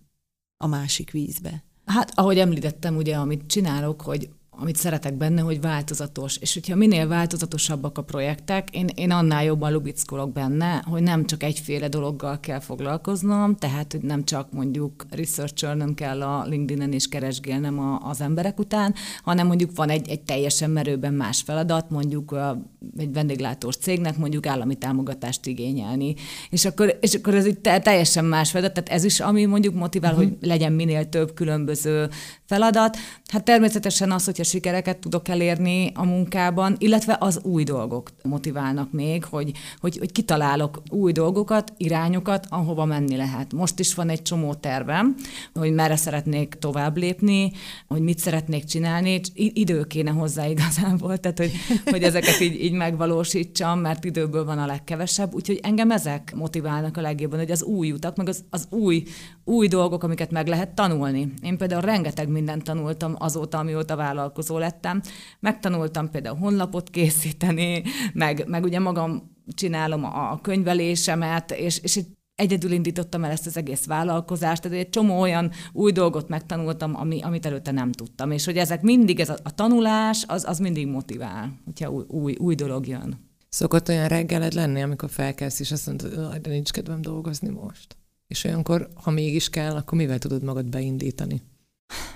a 0.57 0.67
másik 0.67 1.11
vízbe? 1.11 1.63
Hát, 1.85 2.11
ahogy 2.15 2.39
említettem, 2.39 2.95
ugye, 2.95 3.15
amit 3.15 3.45
csinálok, 3.45 4.01
hogy 4.01 4.29
amit 4.61 4.75
szeretek 4.75 5.13
benne, 5.13 5.41
hogy 5.41 5.61
változatos. 5.61 6.37
És 6.37 6.53
hogyha 6.53 6.75
minél 6.75 7.07
változatosabbak 7.07 7.97
a 7.97 8.01
projektek, 8.01 8.69
én, 8.71 8.89
én 8.95 9.11
annál 9.11 9.43
jobban 9.43 9.71
lubickolok 9.71 10.31
benne, 10.31 10.83
hogy 10.85 11.01
nem 11.01 11.25
csak 11.25 11.43
egyféle 11.43 11.87
dologgal 11.87 12.39
kell 12.39 12.59
foglalkoznom, 12.59 13.55
tehát 13.55 13.91
hogy 13.91 14.01
nem 14.01 14.23
csak 14.23 14.51
mondjuk 14.51 15.05
research 15.09 15.93
kell 15.95 16.21
a 16.21 16.45
LinkedIn-en 16.45 16.93
és 16.93 17.07
keresgélnem 17.07 17.79
a, 17.79 17.99
az 18.03 18.21
emberek 18.21 18.59
után, 18.59 18.93
hanem 19.23 19.47
mondjuk 19.47 19.75
van 19.75 19.89
egy, 19.89 20.09
egy 20.09 20.21
teljesen 20.21 20.69
merőben 20.69 21.13
más 21.13 21.41
feladat, 21.41 21.89
mondjuk 21.89 22.31
a, 22.31 22.61
egy 22.97 23.13
vendéglátós 23.13 23.75
cégnek 23.75 24.17
mondjuk 24.17 24.45
állami 24.45 24.75
támogatást 24.75 25.45
igényelni. 25.45 26.15
És 26.49 26.65
akkor, 26.65 26.97
és 27.01 27.13
akkor 27.13 27.35
ez 27.35 27.45
egy 27.45 27.59
teljesen 27.59 28.25
más 28.25 28.51
feladat, 28.51 28.73
tehát 28.73 28.89
ez 28.89 29.03
is, 29.03 29.19
ami 29.19 29.45
mondjuk 29.45 29.73
motivál, 29.73 30.13
uh-huh. 30.13 30.27
hogy 30.27 30.47
legyen 30.47 30.73
minél 30.73 31.09
több 31.09 31.33
különböző 31.33 32.09
feladat. 32.45 32.97
Hát 33.25 33.43
természetesen 33.43 34.11
az, 34.11 34.25
hogyha 34.25 34.43
sikereket 34.49 34.97
tudok 34.97 35.27
elérni 35.27 35.91
a 35.95 36.05
munkában, 36.05 36.75
illetve 36.77 37.17
az 37.19 37.39
új 37.43 37.63
dolgok 37.63 38.11
motiválnak 38.23 38.91
még, 38.91 39.23
hogy, 39.23 39.51
hogy, 39.79 39.97
hogy 39.97 40.11
kitalálok 40.11 40.81
új 40.89 41.11
dolgokat, 41.11 41.73
irányokat, 41.77 42.45
ahova 42.49 42.85
menni 42.85 43.15
lehet. 43.15 43.53
Most 43.53 43.79
is 43.79 43.93
van 43.93 44.09
egy 44.09 44.21
csomó 44.21 44.53
tervem, 44.53 45.15
hogy 45.53 45.73
merre 45.73 45.95
szeretnék 45.95 46.55
tovább 46.59 46.97
lépni, 46.97 47.51
hogy 47.87 48.01
mit 48.01 48.19
szeretnék 48.19 48.63
csinálni, 48.63 49.21
idő 49.33 49.83
kéne 49.83 50.11
hozzá 50.11 50.47
igazából, 50.47 51.17
tehát 51.17 51.37
hogy, 51.37 51.51
hogy 51.85 52.03
ezeket 52.03 52.39
így, 52.39 52.63
így 52.63 52.71
megvalósítsam, 52.71 53.79
mert 53.79 54.03
időből 54.03 54.45
van 54.45 54.57
a 54.57 54.65
legkevesebb, 54.65 55.33
úgyhogy 55.33 55.59
engem 55.63 55.91
ezek 55.91 56.33
motiválnak 56.35 56.97
a 56.97 57.01
legjobban, 57.01 57.39
hogy 57.39 57.51
az 57.51 57.63
új 57.63 57.91
utak, 57.91 58.15
meg 58.15 58.27
az, 58.27 58.43
az 58.49 58.67
új, 58.69 59.03
új 59.43 59.67
dolgok, 59.67 60.03
amiket 60.03 60.31
meg 60.31 60.47
lehet 60.47 60.69
tanulni. 60.69 61.33
Én 61.41 61.57
például 61.57 61.81
rengeteg 61.81 62.27
mindent 62.29 62.63
tanultam 62.63 63.15
azóta, 63.17 63.57
amióta 63.57 63.95
vállalkozó 64.39 64.57
lettem. 64.57 65.01
Megtanultam 65.39 66.09
például 66.09 66.37
honlapot 66.37 66.89
készíteni, 66.89 67.83
meg, 68.13 68.47
meg 68.47 68.63
ugye 68.63 68.79
magam 68.79 69.35
csinálom 69.47 70.03
a 70.03 70.39
könyvelésemet, 70.41 71.51
és, 71.51 71.79
és 71.79 71.95
itt 71.95 72.17
egyedül 72.35 72.71
indítottam 72.71 73.23
el 73.23 73.31
ezt 73.31 73.45
az 73.45 73.57
egész 73.57 73.85
vállalkozást, 73.85 74.61
tehát 74.61 74.77
egy 74.77 74.89
csomó 74.89 75.19
olyan 75.19 75.51
új 75.73 75.91
dolgot 75.91 76.29
megtanultam, 76.29 76.95
ami, 76.95 77.21
amit 77.21 77.45
előtte 77.45 77.71
nem 77.71 77.91
tudtam, 77.91 78.31
és 78.31 78.45
hogy 78.45 78.57
ezek 78.57 78.81
mindig, 78.81 79.19
ez 79.19 79.29
a, 79.29 79.37
a 79.43 79.55
tanulás, 79.55 80.23
az, 80.27 80.45
az 80.47 80.59
mindig 80.59 80.87
motivál, 80.87 81.59
hogyha 81.65 81.91
új, 81.91 82.03
új, 82.07 82.35
új 82.39 82.55
dolog 82.55 82.87
jön. 82.87 83.27
Szokott 83.49 83.89
olyan 83.89 84.07
reggeled 84.07 84.53
lenni, 84.53 84.81
amikor 84.81 85.09
felkelsz, 85.09 85.59
és 85.59 85.71
azt 85.71 85.87
mondod, 85.87 86.35
de 86.41 86.49
nincs 86.49 86.71
kedvem 86.71 87.01
dolgozni 87.01 87.49
most. 87.49 87.97
És 88.27 88.43
olyankor, 88.43 88.87
ha 88.93 89.11
mégis 89.11 89.49
kell, 89.49 89.75
akkor 89.75 89.97
mivel 89.97 90.19
tudod 90.19 90.43
magad 90.43 90.69
beindítani? 90.69 91.41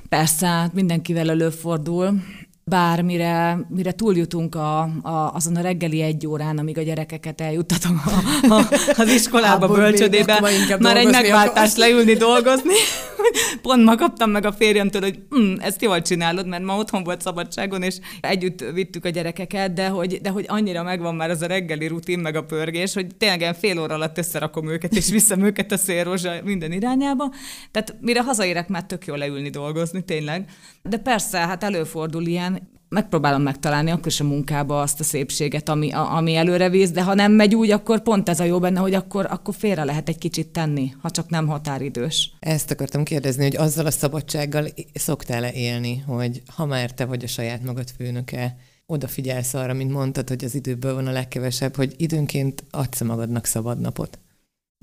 Persze, 0.10 0.46
hát 0.46 0.74
mindenkivel 0.74 1.30
előfordul. 1.30 2.22
bármire 2.66 3.60
mire 3.70 3.92
túljutunk 3.92 4.56
a, 4.56 4.80
a, 5.02 5.32
azon 5.34 5.56
a 5.56 5.62
reggeli 5.62 6.02
egy 6.02 6.28
órán, 6.28 6.58
amíg 6.58 6.78
a 6.78 6.82
gyerekeket 6.82 7.42
eljuttatom 7.42 8.02
a, 8.06 8.54
a, 8.54 8.68
az 9.02 9.10
iskolába, 9.10 9.68
bölcsödébe, 9.68 10.40
már 10.80 10.98
egy 10.98 11.10
megváltást 11.10 11.78
leülni 11.78 12.14
dolgozni. 12.14 12.74
Pont 13.62 13.84
ma 13.84 13.96
kaptam 13.96 14.30
meg 14.30 14.46
a 14.46 14.52
férjemtől, 14.52 15.02
hogy 15.02 15.20
mm, 15.40 15.54
ezt 15.60 15.82
jól 15.82 16.02
csinálod, 16.02 16.48
mert 16.48 16.64
ma 16.64 16.78
otthon 16.78 17.04
volt 17.04 17.22
szabadságon, 17.22 17.82
és 17.82 17.98
együtt 18.22 18.60
vittük 18.74 19.06
a 19.06 19.10
gyerekeket, 19.10 19.74
de 19.74 19.88
hogy, 19.88 20.22
de 20.22 20.30
hogy 20.30 20.46
annyira 20.48 20.84
megvan 20.84 21.16
már 21.16 21.30
az 21.30 21.42
a 21.42 21.48
reggeli 21.48 21.88
rutin, 21.88 22.20
meg 22.20 22.36
a 22.36 22.44
pörgés, 22.44 22.94
hogy 22.94 23.16
tényleg 23.18 23.56
fél 23.56 23.80
óra 23.80 23.94
alatt 23.94 24.18
összerakom 24.18 24.70
őket, 24.70 24.96
és 24.96 25.10
viszem 25.10 25.44
őket 25.44 25.72
a 25.72 25.78
szélrózsa 25.78 26.34
minden 26.44 26.72
irányába. 26.72 27.34
Tehát 27.72 27.96
mire 28.02 28.24
hazaérek, 28.24 28.68
már 28.68 28.86
tök 28.86 29.06
jól 29.06 29.18
leülni 29.18 29.50
dolgozni, 29.50 30.04
tényleg. 30.04 30.50
De 30.82 30.98
persze, 30.98 31.38
hát 31.38 31.64
előfordul 31.64 32.26
ilyen, 32.26 32.72
megpróbálom 32.94 33.42
megtalálni 33.42 33.92
akkor 33.92 34.08
is 34.08 34.20
a 34.20 34.24
munkába 34.24 34.82
azt 34.82 35.00
a 35.00 35.04
szépséget, 35.04 35.70
ami, 35.70 35.92
a, 35.92 36.16
ami 36.16 36.36
előre 36.36 36.70
víz, 36.70 36.92
de 36.92 37.04
ha 37.04 37.14
nem 37.14 37.32
megy 37.32 37.56
úgy, 37.56 37.72
akkor 37.72 38.02
pont 38.02 38.30
ez 38.30 38.40
a 38.40 38.44
jó 38.44 38.60
benne, 38.60 38.80
hogy 38.80 38.94
akkor, 38.94 39.28
akkor 39.30 39.54
félre 39.56 39.84
lehet 39.84 40.10
egy 40.10 40.18
kicsit 40.18 40.48
tenni, 40.48 40.94
ha 41.02 41.10
csak 41.10 41.30
nem 41.30 41.48
határidős. 41.48 42.34
Ezt 42.40 42.72
akartam 42.72 43.04
kérdezni, 43.04 43.44
hogy 43.44 43.56
azzal 43.56 43.86
a 43.86 43.92
szabadsággal 43.92 44.68
szoktál-e 44.94 45.52
élni, 45.52 46.04
hogy 46.08 46.42
ha 46.56 46.66
már 46.66 46.92
te 46.92 47.06
vagy 47.06 47.24
a 47.24 47.28
saját 47.28 47.64
magad 47.64 47.90
főnöke, 47.98 48.58
odafigyelsz 48.86 49.54
arra, 49.54 49.74
mint 49.74 49.92
mondtad, 49.92 50.30
hogy 50.30 50.44
az 50.44 50.56
időből 50.56 50.94
van 50.94 51.08
a 51.08 51.12
legkevesebb, 51.12 51.76
hogy 51.76 51.94
időnként 51.98 52.64
adsz 52.72 53.02
magadnak 53.02 53.46
szabad 53.46 53.80
napot? 53.80 54.20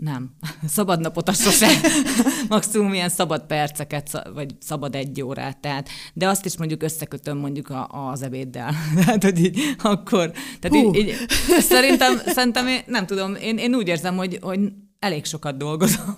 Nem. 0.01 0.31
Szabad 0.77 1.01
napot 1.01 1.29
az 1.29 1.43
sose. 1.43 1.69
Maximum 2.49 2.93
ilyen 2.93 3.09
szabad 3.09 3.47
perceket, 3.47 4.31
vagy 4.35 4.55
szabad 4.61 4.95
egy 4.95 5.23
órát. 5.23 5.59
Tehát, 5.59 5.89
de 6.15 6.29
azt 6.29 6.45
is 6.45 6.57
mondjuk 6.57 6.83
összekötöm 6.83 7.39
mondjuk 7.39 7.69
a, 7.69 8.09
az 8.11 8.23
ebéddel. 8.23 8.75
Tehát, 8.97 9.23
hogy 9.23 9.45
így 9.45 9.61
akkor... 9.79 10.33
Tehát 10.61 10.77
így, 10.77 10.97
így, 10.97 11.15
szerintem, 11.59 12.17
szerintem 12.27 12.67
én, 12.67 12.81
nem 12.87 13.07
tudom, 13.07 13.35
én, 13.35 13.59
én 13.59 13.75
úgy 13.75 13.89
érzem, 13.89 14.17
hogy, 14.17 14.39
hogy 14.43 14.61
elég 14.99 15.25
sokat 15.25 15.57
dolgozom. 15.57 16.17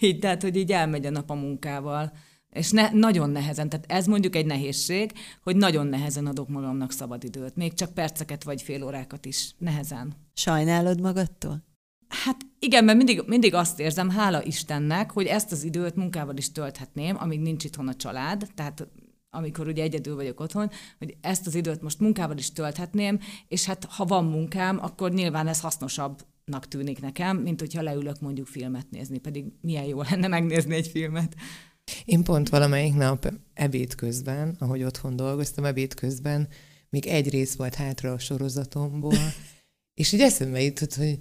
így, 0.00 0.18
tehát, 0.18 0.42
hogy 0.42 0.56
így 0.56 0.72
elmegy 0.72 1.06
a 1.06 1.10
nap 1.10 1.30
a 1.30 1.34
munkával. 1.34 2.12
És 2.50 2.70
ne, 2.70 2.90
nagyon 2.92 3.30
nehezen, 3.30 3.68
tehát 3.68 3.86
ez 3.88 4.06
mondjuk 4.06 4.36
egy 4.36 4.46
nehézség, 4.46 5.12
hogy 5.42 5.56
nagyon 5.56 5.86
nehezen 5.86 6.26
adok 6.26 6.48
magamnak 6.48 6.92
szabadidőt. 6.92 7.56
Még 7.56 7.74
csak 7.74 7.94
perceket 7.94 8.44
vagy 8.44 8.62
fél 8.62 8.84
órákat 8.84 9.26
is. 9.26 9.54
Nehezen. 9.58 10.12
Sajnálod 10.34 11.00
magadtól? 11.00 11.68
Hát 12.10 12.36
igen, 12.58 12.84
mert 12.84 12.96
mindig, 12.96 13.22
mindig 13.26 13.54
azt 13.54 13.80
érzem, 13.80 14.10
hála 14.10 14.44
Istennek, 14.44 15.10
hogy 15.10 15.26
ezt 15.26 15.52
az 15.52 15.64
időt 15.64 15.96
munkával 15.96 16.36
is 16.36 16.52
tölthetném, 16.52 17.16
amíg 17.18 17.40
nincs 17.40 17.64
itthon 17.64 17.88
a 17.88 17.94
család, 17.94 18.46
tehát 18.54 18.88
amikor 19.30 19.68
ugye 19.68 19.82
egyedül 19.82 20.14
vagyok 20.14 20.40
otthon, 20.40 20.70
hogy 20.98 21.16
ezt 21.20 21.46
az 21.46 21.54
időt 21.54 21.82
most 21.82 22.00
munkával 22.00 22.36
is 22.36 22.52
tölthetném, 22.52 23.20
és 23.48 23.64
hát 23.64 23.84
ha 23.84 24.04
van 24.04 24.24
munkám, 24.24 24.78
akkor 24.82 25.12
nyilván 25.12 25.46
ez 25.46 25.60
hasznosabbnak 25.60 26.68
tűnik 26.68 27.00
nekem, 27.00 27.36
mint 27.36 27.60
hogyha 27.60 27.82
leülök 27.82 28.20
mondjuk 28.20 28.46
filmet 28.46 28.86
nézni, 28.90 29.18
pedig 29.18 29.44
milyen 29.60 29.84
jó 29.84 30.02
lenne 30.02 30.28
megnézni 30.28 30.74
egy 30.74 30.88
filmet. 30.88 31.34
Én 32.04 32.22
pont 32.22 32.48
valamelyik 32.48 32.94
nap 32.94 33.32
ebéd 33.54 33.94
közben, 33.94 34.56
ahogy 34.58 34.82
otthon 34.82 35.16
dolgoztam, 35.16 35.64
ebéd 35.64 35.94
közben 35.94 36.48
még 36.88 37.06
egy 37.06 37.28
rész 37.28 37.54
volt 37.54 37.74
hátra 37.74 38.12
a 38.12 38.18
sorozatomból, 38.18 39.18
és 40.00 40.12
így 40.12 40.20
eszembe 40.20 40.62
jutott, 40.62 40.94
hogy 40.94 41.18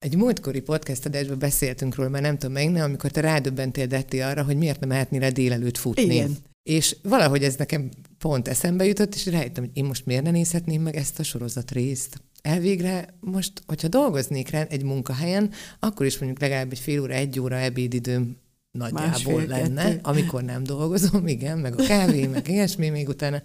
egy 0.00 0.16
múltkori 0.16 0.60
podcast 0.60 1.06
adásban 1.06 1.38
beszéltünk 1.38 1.94
róla, 1.94 2.08
mert 2.08 2.24
nem 2.24 2.38
tudom 2.38 2.52
meg, 2.52 2.82
amikor 2.82 3.10
te 3.10 3.20
rádöbbentél 3.20 3.86
Detti 3.86 4.20
arra, 4.20 4.42
hogy 4.42 4.56
miért 4.56 4.80
nem 4.80 4.88
mehetnél 4.88 5.20
le 5.20 5.30
délelőtt 5.30 5.76
futni. 5.76 6.14
Igen. 6.14 6.36
És 6.62 6.96
valahogy 7.02 7.44
ez 7.44 7.54
nekem 7.54 7.88
pont 8.18 8.48
eszembe 8.48 8.84
jutott, 8.84 9.14
és 9.14 9.26
rájöttem, 9.26 9.64
hogy 9.64 9.76
én 9.76 9.84
most 9.84 10.06
miért 10.06 10.22
ne 10.22 10.30
nézhetném 10.30 10.82
meg 10.82 10.96
ezt 10.96 11.18
a 11.18 11.22
sorozat 11.22 11.70
részt. 11.70 12.22
Elvégre 12.42 13.14
most, 13.20 13.52
hogyha 13.66 13.88
dolgoznék 13.88 14.50
rá 14.50 14.62
egy 14.62 14.82
munkahelyen, 14.82 15.50
akkor 15.78 16.06
is 16.06 16.18
mondjuk 16.18 16.40
legalább 16.40 16.72
egy 16.72 16.78
fél 16.78 17.00
óra, 17.00 17.14
egy 17.14 17.40
óra 17.40 17.56
ebédidőm 17.56 18.36
nagyjából 18.78 19.10
Másfél, 19.10 19.46
lenne, 19.46 19.82
kettő. 19.82 19.98
amikor 20.02 20.42
nem 20.42 20.62
dolgozom, 20.62 21.26
igen, 21.26 21.58
meg 21.58 21.80
a 21.80 21.84
kávé, 21.84 22.26
meg 22.34 22.48
ilyesmi 22.48 22.88
még 22.88 23.08
utána. 23.08 23.42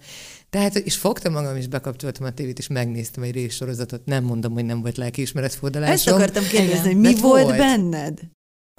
Tehát, 0.50 0.76
és 0.76 0.96
fogtam 0.96 1.32
magam, 1.32 1.56
és 1.56 1.66
bekapcsoltam 1.66 2.26
a 2.26 2.30
tévét, 2.30 2.58
és 2.58 2.66
megnéztem 2.66 3.22
egy 3.22 3.32
részsorozatot. 3.32 4.04
Nem 4.04 4.24
mondom, 4.24 4.52
hogy 4.52 4.64
nem 4.64 4.80
volt 4.80 4.96
lelkiismeretfordalásom. 4.96 5.94
Ezt 5.94 6.08
akartam 6.08 6.44
kérdezni, 6.46 6.92
hogy 6.92 7.00
mi 7.00 7.20
volt, 7.20 7.42
volt 7.42 7.56
benned? 7.56 8.20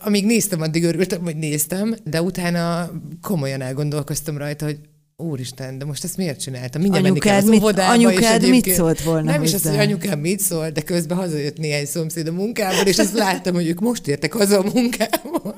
Amíg 0.03 0.25
néztem, 0.25 0.62
addig 0.62 0.83
örültem, 0.83 1.21
hogy 1.21 1.36
néztem, 1.36 1.95
de 2.03 2.21
utána 2.21 2.91
komolyan 3.21 3.62
elgondolkoztam 3.62 4.38
rajta, 4.38 4.65
hogy 4.65 4.79
Úristen, 5.23 5.77
de 5.77 5.86
most 5.86 6.03
ezt 6.03 6.17
miért 6.17 6.39
csináltam? 6.39 6.81
Mindjárt 6.81 7.05
anyukád, 7.05 7.45
menni 7.45 7.60
kell 7.60 7.65
az 7.65 7.73
mit, 7.73 8.07
anyukád 8.07 8.49
mit 8.49 8.69
szólt 8.69 9.01
volna 9.01 9.31
Nem 9.31 9.39
hozzá? 9.39 9.57
is 9.57 9.63
az, 9.63 9.69
hogy 9.69 9.79
anyukám 9.79 10.19
mit 10.19 10.39
szólt, 10.39 10.73
de 10.73 10.81
közben 10.81 11.17
hazajött 11.17 11.57
néhány 11.57 11.86
szomszéd 11.86 12.27
a 12.27 12.31
munkából, 12.31 12.86
és 12.86 12.97
azt 12.97 13.13
láttam, 13.13 13.53
hogy 13.53 13.67
ők 13.67 13.79
most 13.79 14.07
értek 14.07 14.33
haza 14.33 14.60
a 14.60 14.71
munkából. 14.73 15.55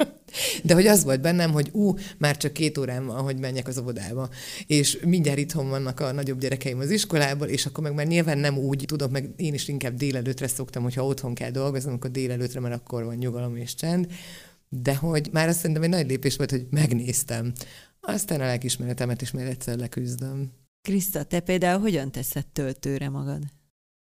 De 0.63 0.73
hogy 0.73 0.87
az 0.87 1.03
volt 1.03 1.21
bennem, 1.21 1.51
hogy 1.51 1.69
ú, 1.71 1.93
már 2.17 2.37
csak 2.37 2.53
két 2.53 2.77
órám 2.77 3.05
van, 3.05 3.21
hogy 3.21 3.39
menjek 3.39 3.67
az 3.67 3.77
óvodába, 3.77 4.29
és 4.67 4.99
mindjárt 5.05 5.39
itthon 5.39 5.69
vannak 5.69 5.99
a 5.99 6.11
nagyobb 6.11 6.39
gyerekeim 6.39 6.79
az 6.79 6.91
iskolából, 6.91 7.47
és 7.47 7.65
akkor 7.65 7.83
meg 7.83 7.93
már 7.93 8.07
nyilván 8.07 8.37
nem 8.37 8.57
úgy 8.57 8.83
tudok, 8.87 9.11
meg 9.11 9.29
én 9.35 9.53
is 9.53 9.67
inkább 9.67 9.93
délelőtre 9.93 10.47
szoktam, 10.47 10.83
hogyha 10.83 11.05
otthon 11.05 11.33
kell 11.33 11.51
dolgoznom, 11.51 11.93
akkor 11.93 12.11
délelőtre, 12.11 12.59
mert 12.59 12.75
akkor 12.75 13.03
van 13.03 13.15
nyugalom 13.15 13.55
és 13.55 13.75
csend. 13.75 14.07
De 14.69 14.95
hogy 14.95 15.29
már 15.31 15.47
azt 15.47 15.57
szerintem 15.59 15.83
egy 15.83 15.89
nagy 15.89 16.07
lépés 16.07 16.35
volt, 16.35 16.51
hogy 16.51 16.67
megnéztem. 16.69 17.53
Aztán 18.01 18.41
a 18.41 18.45
lelkismeretemet 18.45 19.21
is 19.21 19.31
még 19.31 19.45
egyszer 19.45 19.77
leküzdöm. 19.77 20.51
Kriszta, 20.81 21.23
te 21.23 21.39
például 21.39 21.79
hogyan 21.79 22.11
teszed 22.11 22.47
töltőre 22.47 23.09
magad? 23.09 23.43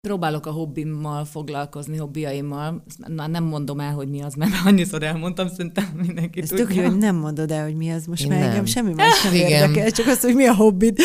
Próbálok 0.08 0.46
a 0.46 0.52
hobbimmal 0.52 1.26
foglalkozni, 1.26 1.98
hobbiaimmal. 1.98 2.84
Már 3.10 3.30
nem 3.30 3.44
mondom 3.44 3.80
el, 3.80 3.94
hogy 3.94 4.10
mi 4.10 4.22
az, 4.22 4.34
mert 4.34 4.52
annyiszor 4.66 5.04
elmondtam, 5.04 5.48
szerintem 5.48 5.86
mindenki 6.06 6.42
Ez 6.42 6.48
tudja. 6.50 6.66
tök 6.66 6.76
jó, 6.76 6.84
hogy 6.84 6.98
nem 6.98 7.16
mondod 7.16 7.52
el, 7.52 7.64
hogy 7.64 7.76
mi 7.76 7.90
az. 7.90 8.06
Most 8.06 8.28
már 8.28 8.42
engem 8.42 8.66
semmi 8.66 8.94
más 8.94 9.24
nem 9.24 9.34
érdekel, 9.34 9.92
csak 9.92 10.08
azt, 10.08 10.22
hogy 10.22 10.36
mi 10.36 10.46
a 10.46 10.56
hobbid. 10.56 10.98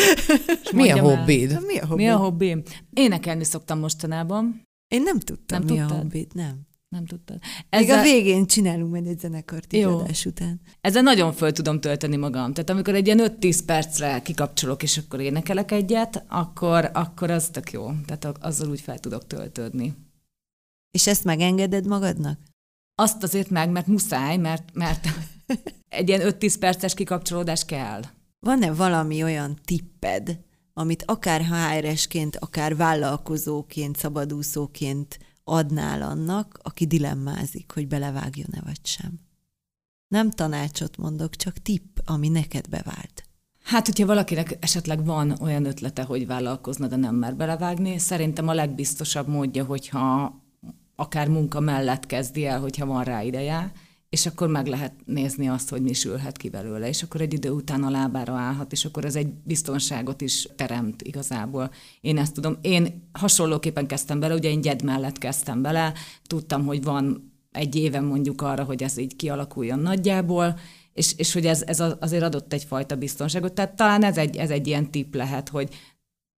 Mi 0.73 0.89
a 0.89 0.99
hobbid? 1.01 1.51
El. 1.51 1.61
Mi 1.61 1.77
a 1.77 1.85
hobbid? 1.85 2.05
Mi 2.05 2.09
a 2.11 2.17
hobbim? 2.17 2.61
Énekelni 2.93 3.43
szoktam 3.43 3.79
mostanában. 3.79 4.61
Én 4.87 5.01
nem 5.01 5.19
tudtam, 5.19 5.59
nem 5.63 5.73
mi 5.73 5.77
tudtad? 5.79 5.97
a 5.97 6.01
hobbid, 6.01 6.27
nem. 6.33 6.59
Nem 6.95 7.05
tudtad. 7.05 7.37
Ezzel... 7.69 8.01
Még 8.01 8.13
a 8.13 8.15
végén 8.15 8.45
csinálunk 8.45 8.91
majd 8.91 9.07
egy 9.07 9.19
zenekart 9.19 9.73
Jó. 9.73 10.01
után. 10.25 10.61
Ezzel 10.81 11.01
nagyon 11.01 11.33
föl 11.33 11.51
tudom 11.51 11.79
tölteni 11.79 12.15
magam. 12.15 12.53
Tehát 12.53 12.69
amikor 12.69 12.95
egy 12.95 13.05
ilyen 13.05 13.37
5-10 13.39 13.59
percre 13.65 14.21
kikapcsolok, 14.21 14.83
és 14.83 14.97
akkor 14.97 15.19
énekelek 15.19 15.71
egyet, 15.71 16.23
akkor, 16.27 16.89
akkor 16.93 17.31
az 17.31 17.49
tök 17.51 17.71
jó. 17.71 17.91
Tehát 18.05 18.37
azzal 18.41 18.69
úgy 18.69 18.81
fel 18.81 18.99
tudok 18.99 19.27
töltődni. 19.27 19.93
És 20.91 21.07
ezt 21.07 21.23
megengeded 21.23 21.87
magadnak? 21.87 22.39
Azt 22.95 23.23
azért 23.23 23.49
meg, 23.49 23.69
mert 23.69 23.87
muszáj, 23.87 24.37
mert, 24.37 24.73
mert 24.73 25.07
egy 25.89 26.07
ilyen 26.07 26.21
5-10 26.23 26.55
perces 26.59 26.93
kikapcsolódás 26.93 27.65
kell. 27.65 28.01
Van-e 28.39 28.73
valami 28.73 29.23
olyan 29.23 29.57
tipped, 29.65 30.39
amit 30.73 31.03
akár 31.07 31.41
HR-esként, 31.41 32.35
akár 32.35 32.75
vállalkozóként, 32.75 33.97
szabadúszóként 33.97 35.19
adnál 35.45 36.01
annak, 36.01 36.59
aki 36.63 36.85
dilemmázik, 36.85 37.71
hogy 37.71 37.87
belevágjon-e 37.87 38.61
vagy 38.63 38.85
sem? 38.85 39.19
Nem 40.07 40.31
tanácsot 40.31 40.97
mondok, 40.97 41.35
csak 41.35 41.57
tipp, 41.57 41.97
ami 42.05 42.29
neked 42.29 42.69
bevált. 42.69 43.23
Hát, 43.63 43.85
hogyha 43.85 44.05
valakinek 44.05 44.57
esetleg 44.59 45.05
van 45.05 45.35
olyan 45.41 45.65
ötlete, 45.65 46.03
hogy 46.03 46.27
vállalkozna, 46.27 46.87
de 46.87 46.95
nem 46.95 47.15
mer 47.15 47.35
belevágni, 47.35 47.97
szerintem 47.97 48.47
a 48.47 48.53
legbiztosabb 48.53 49.27
módja, 49.27 49.65
hogyha 49.65 50.35
akár 50.95 51.27
munka 51.27 51.59
mellett 51.59 52.05
kezdi 52.05 52.45
el, 52.45 52.59
hogyha 52.59 52.85
van 52.85 53.03
rá 53.03 53.21
ideje, 53.21 53.71
és 54.15 54.25
akkor 54.25 54.47
meg 54.47 54.67
lehet 54.67 54.93
nézni 55.05 55.47
azt, 55.47 55.69
hogy 55.69 55.81
mi 55.81 55.93
sülhet 55.93 56.37
ki 56.37 56.49
belőle, 56.49 56.87
és 56.87 57.03
akkor 57.03 57.21
egy 57.21 57.33
idő 57.33 57.49
után 57.49 57.83
a 57.83 57.89
lábára 57.89 58.33
állhat, 58.33 58.71
és 58.71 58.85
akkor 58.85 59.05
ez 59.05 59.15
egy 59.15 59.27
biztonságot 59.27 60.21
is 60.21 60.47
teremt 60.55 61.01
igazából. 61.01 61.71
Én 62.01 62.17
ezt 62.17 62.33
tudom. 62.33 62.57
Én 62.61 63.09
hasonlóképpen 63.11 63.87
kezdtem 63.87 64.19
bele, 64.19 64.33
ugye 64.33 64.49
én 64.49 64.61
gyed 64.61 64.83
mellett 64.83 65.17
kezdtem 65.17 65.61
bele, 65.61 65.93
tudtam, 66.27 66.65
hogy 66.65 66.83
van 66.83 67.33
egy 67.51 67.75
éven 67.75 68.03
mondjuk 68.03 68.41
arra, 68.41 68.63
hogy 68.63 68.83
ez 68.83 68.97
így 68.97 69.15
kialakuljon 69.15 69.79
nagyjából, 69.79 70.59
és, 70.93 71.13
és 71.17 71.33
hogy 71.33 71.45
ez, 71.45 71.61
ez 71.61 71.83
azért 71.99 72.23
adott 72.23 72.53
egyfajta 72.53 72.95
biztonságot. 72.95 73.53
Tehát 73.53 73.75
talán 73.75 74.03
ez 74.03 74.17
egy, 74.17 74.35
ez 74.35 74.49
egy 74.49 74.67
ilyen 74.67 74.91
tipp 74.91 75.13
lehet, 75.13 75.49
hogy 75.49 75.69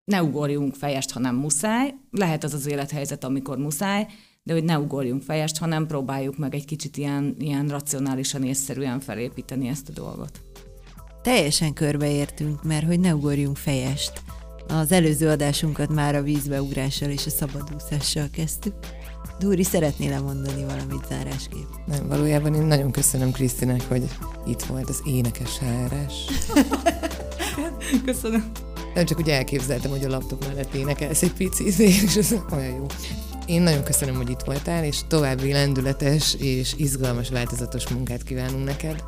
ne 0.04 0.24
ugorjunk 0.24 0.76
fejest, 0.76 1.12
ha 1.12 1.20
nem 1.20 1.36
muszáj. 1.36 1.94
Lehet 2.12 2.44
az 2.44 2.54
az 2.54 2.68
élethelyzet, 2.68 3.24
amikor 3.24 3.58
muszáj, 3.58 4.08
de 4.48 4.54
hogy 4.54 4.64
ne 4.64 4.80
ugorjunk 4.80 5.22
fejest, 5.22 5.58
hanem 5.58 5.88
próbáljuk 5.88 6.38
meg 6.38 6.56
egy 6.56 6.66
kicsit 6.66 6.98
ilyen, 6.98 7.36
ilyen 7.40 7.68
racionálisan, 7.68 8.44
észszerűen 8.44 9.00
felépíteni 9.00 9.68
ezt 9.68 9.90
a 9.90 9.92
dolgot. 9.92 10.42
Teljesen 11.22 11.74
körbeértünk, 11.74 12.64
mert 12.64 12.86
hogy 12.86 13.00
ne 13.00 13.16
ugorjunk 13.16 13.58
fejest. 13.58 14.22
Az 14.68 14.92
előző 14.92 15.30
adásunkat 15.30 15.94
már 15.94 16.16
a 16.16 16.22
vízbeugrással 16.22 17.10
és 17.10 17.26
a 17.26 17.30
szabadúszással 17.30 18.28
kezdtük. 18.32 18.74
Dúri, 19.40 19.64
szeretnél 19.64 20.10
lemondani 20.10 20.64
valamit 20.64 21.06
zárásképp? 21.10 21.68
Nem, 21.88 22.08
valójában 22.08 22.54
én 22.54 22.66
nagyon 22.66 22.92
köszönöm 22.92 23.32
Krisztinek, 23.32 23.82
hogy 23.88 24.04
itt 24.46 24.62
volt 24.62 24.90
az 24.90 25.02
énekes 25.06 25.58
hárás. 25.58 26.14
köszönöm. 28.06 28.52
Nem 28.94 29.06
csak 29.06 29.20
úgy 29.20 29.30
elképzeltem, 29.30 29.92
hogy 29.92 30.04
a 30.04 30.10
laptop 30.10 30.46
mellett 30.48 30.74
énekelsz 30.74 31.22
egy 31.22 31.34
picit, 31.34 31.80
és 31.80 32.16
ez 32.16 32.36
olyan 32.52 32.76
jó. 32.76 32.86
Én 33.48 33.62
nagyon 33.62 33.84
köszönöm, 33.84 34.16
hogy 34.16 34.30
itt 34.30 34.42
voltál, 34.46 34.84
és 34.84 35.00
további 35.08 35.52
lendületes 35.52 36.34
és 36.34 36.74
izgalmas 36.78 37.30
változatos 37.30 37.88
munkát 37.90 38.24
kívánunk 38.24 38.66
neked. 38.66 39.04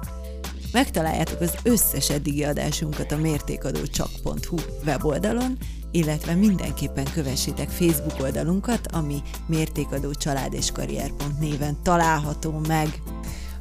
Megtaláljátok 0.72 1.42
az 1.42 1.58
összes 1.64 2.10
eddigi 2.10 2.44
adásunkat 2.44 3.12
a 3.12 3.18
mértékadócsak.hu 3.18 4.58
weboldalon, 4.86 5.58
illetve 5.92 6.34
mindenképpen 6.34 7.06
kövessétek 7.14 7.70
Facebook 7.70 8.22
oldalunkat, 8.22 8.88
ami 8.92 9.22
mértékadó 9.48 10.14
család 10.14 10.54
és 10.54 10.72
karrier 10.72 11.12
néven 11.40 11.78
található 11.84 12.62
meg. 12.68 13.02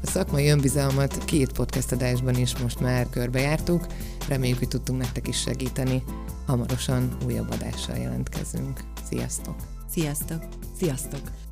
A 0.02 0.06
szakmai 0.06 0.48
önbizalmat 0.48 1.24
két 1.24 1.52
podcast 1.52 1.92
adásban 1.92 2.34
is 2.34 2.58
most 2.58 2.80
már 2.80 3.06
körbejártuk, 3.10 3.86
reméljük, 4.28 4.58
hogy 4.58 4.68
tudtunk 4.68 4.98
nektek 5.00 5.28
is 5.28 5.40
segíteni. 5.40 6.02
Hamarosan 6.46 7.16
újabb 7.26 7.50
adással 7.50 7.96
jelentkezünk. 7.96 8.80
Sziasztok! 9.08 9.77
Sziasztok! 9.90 10.42
Sziasztok! 10.79 11.47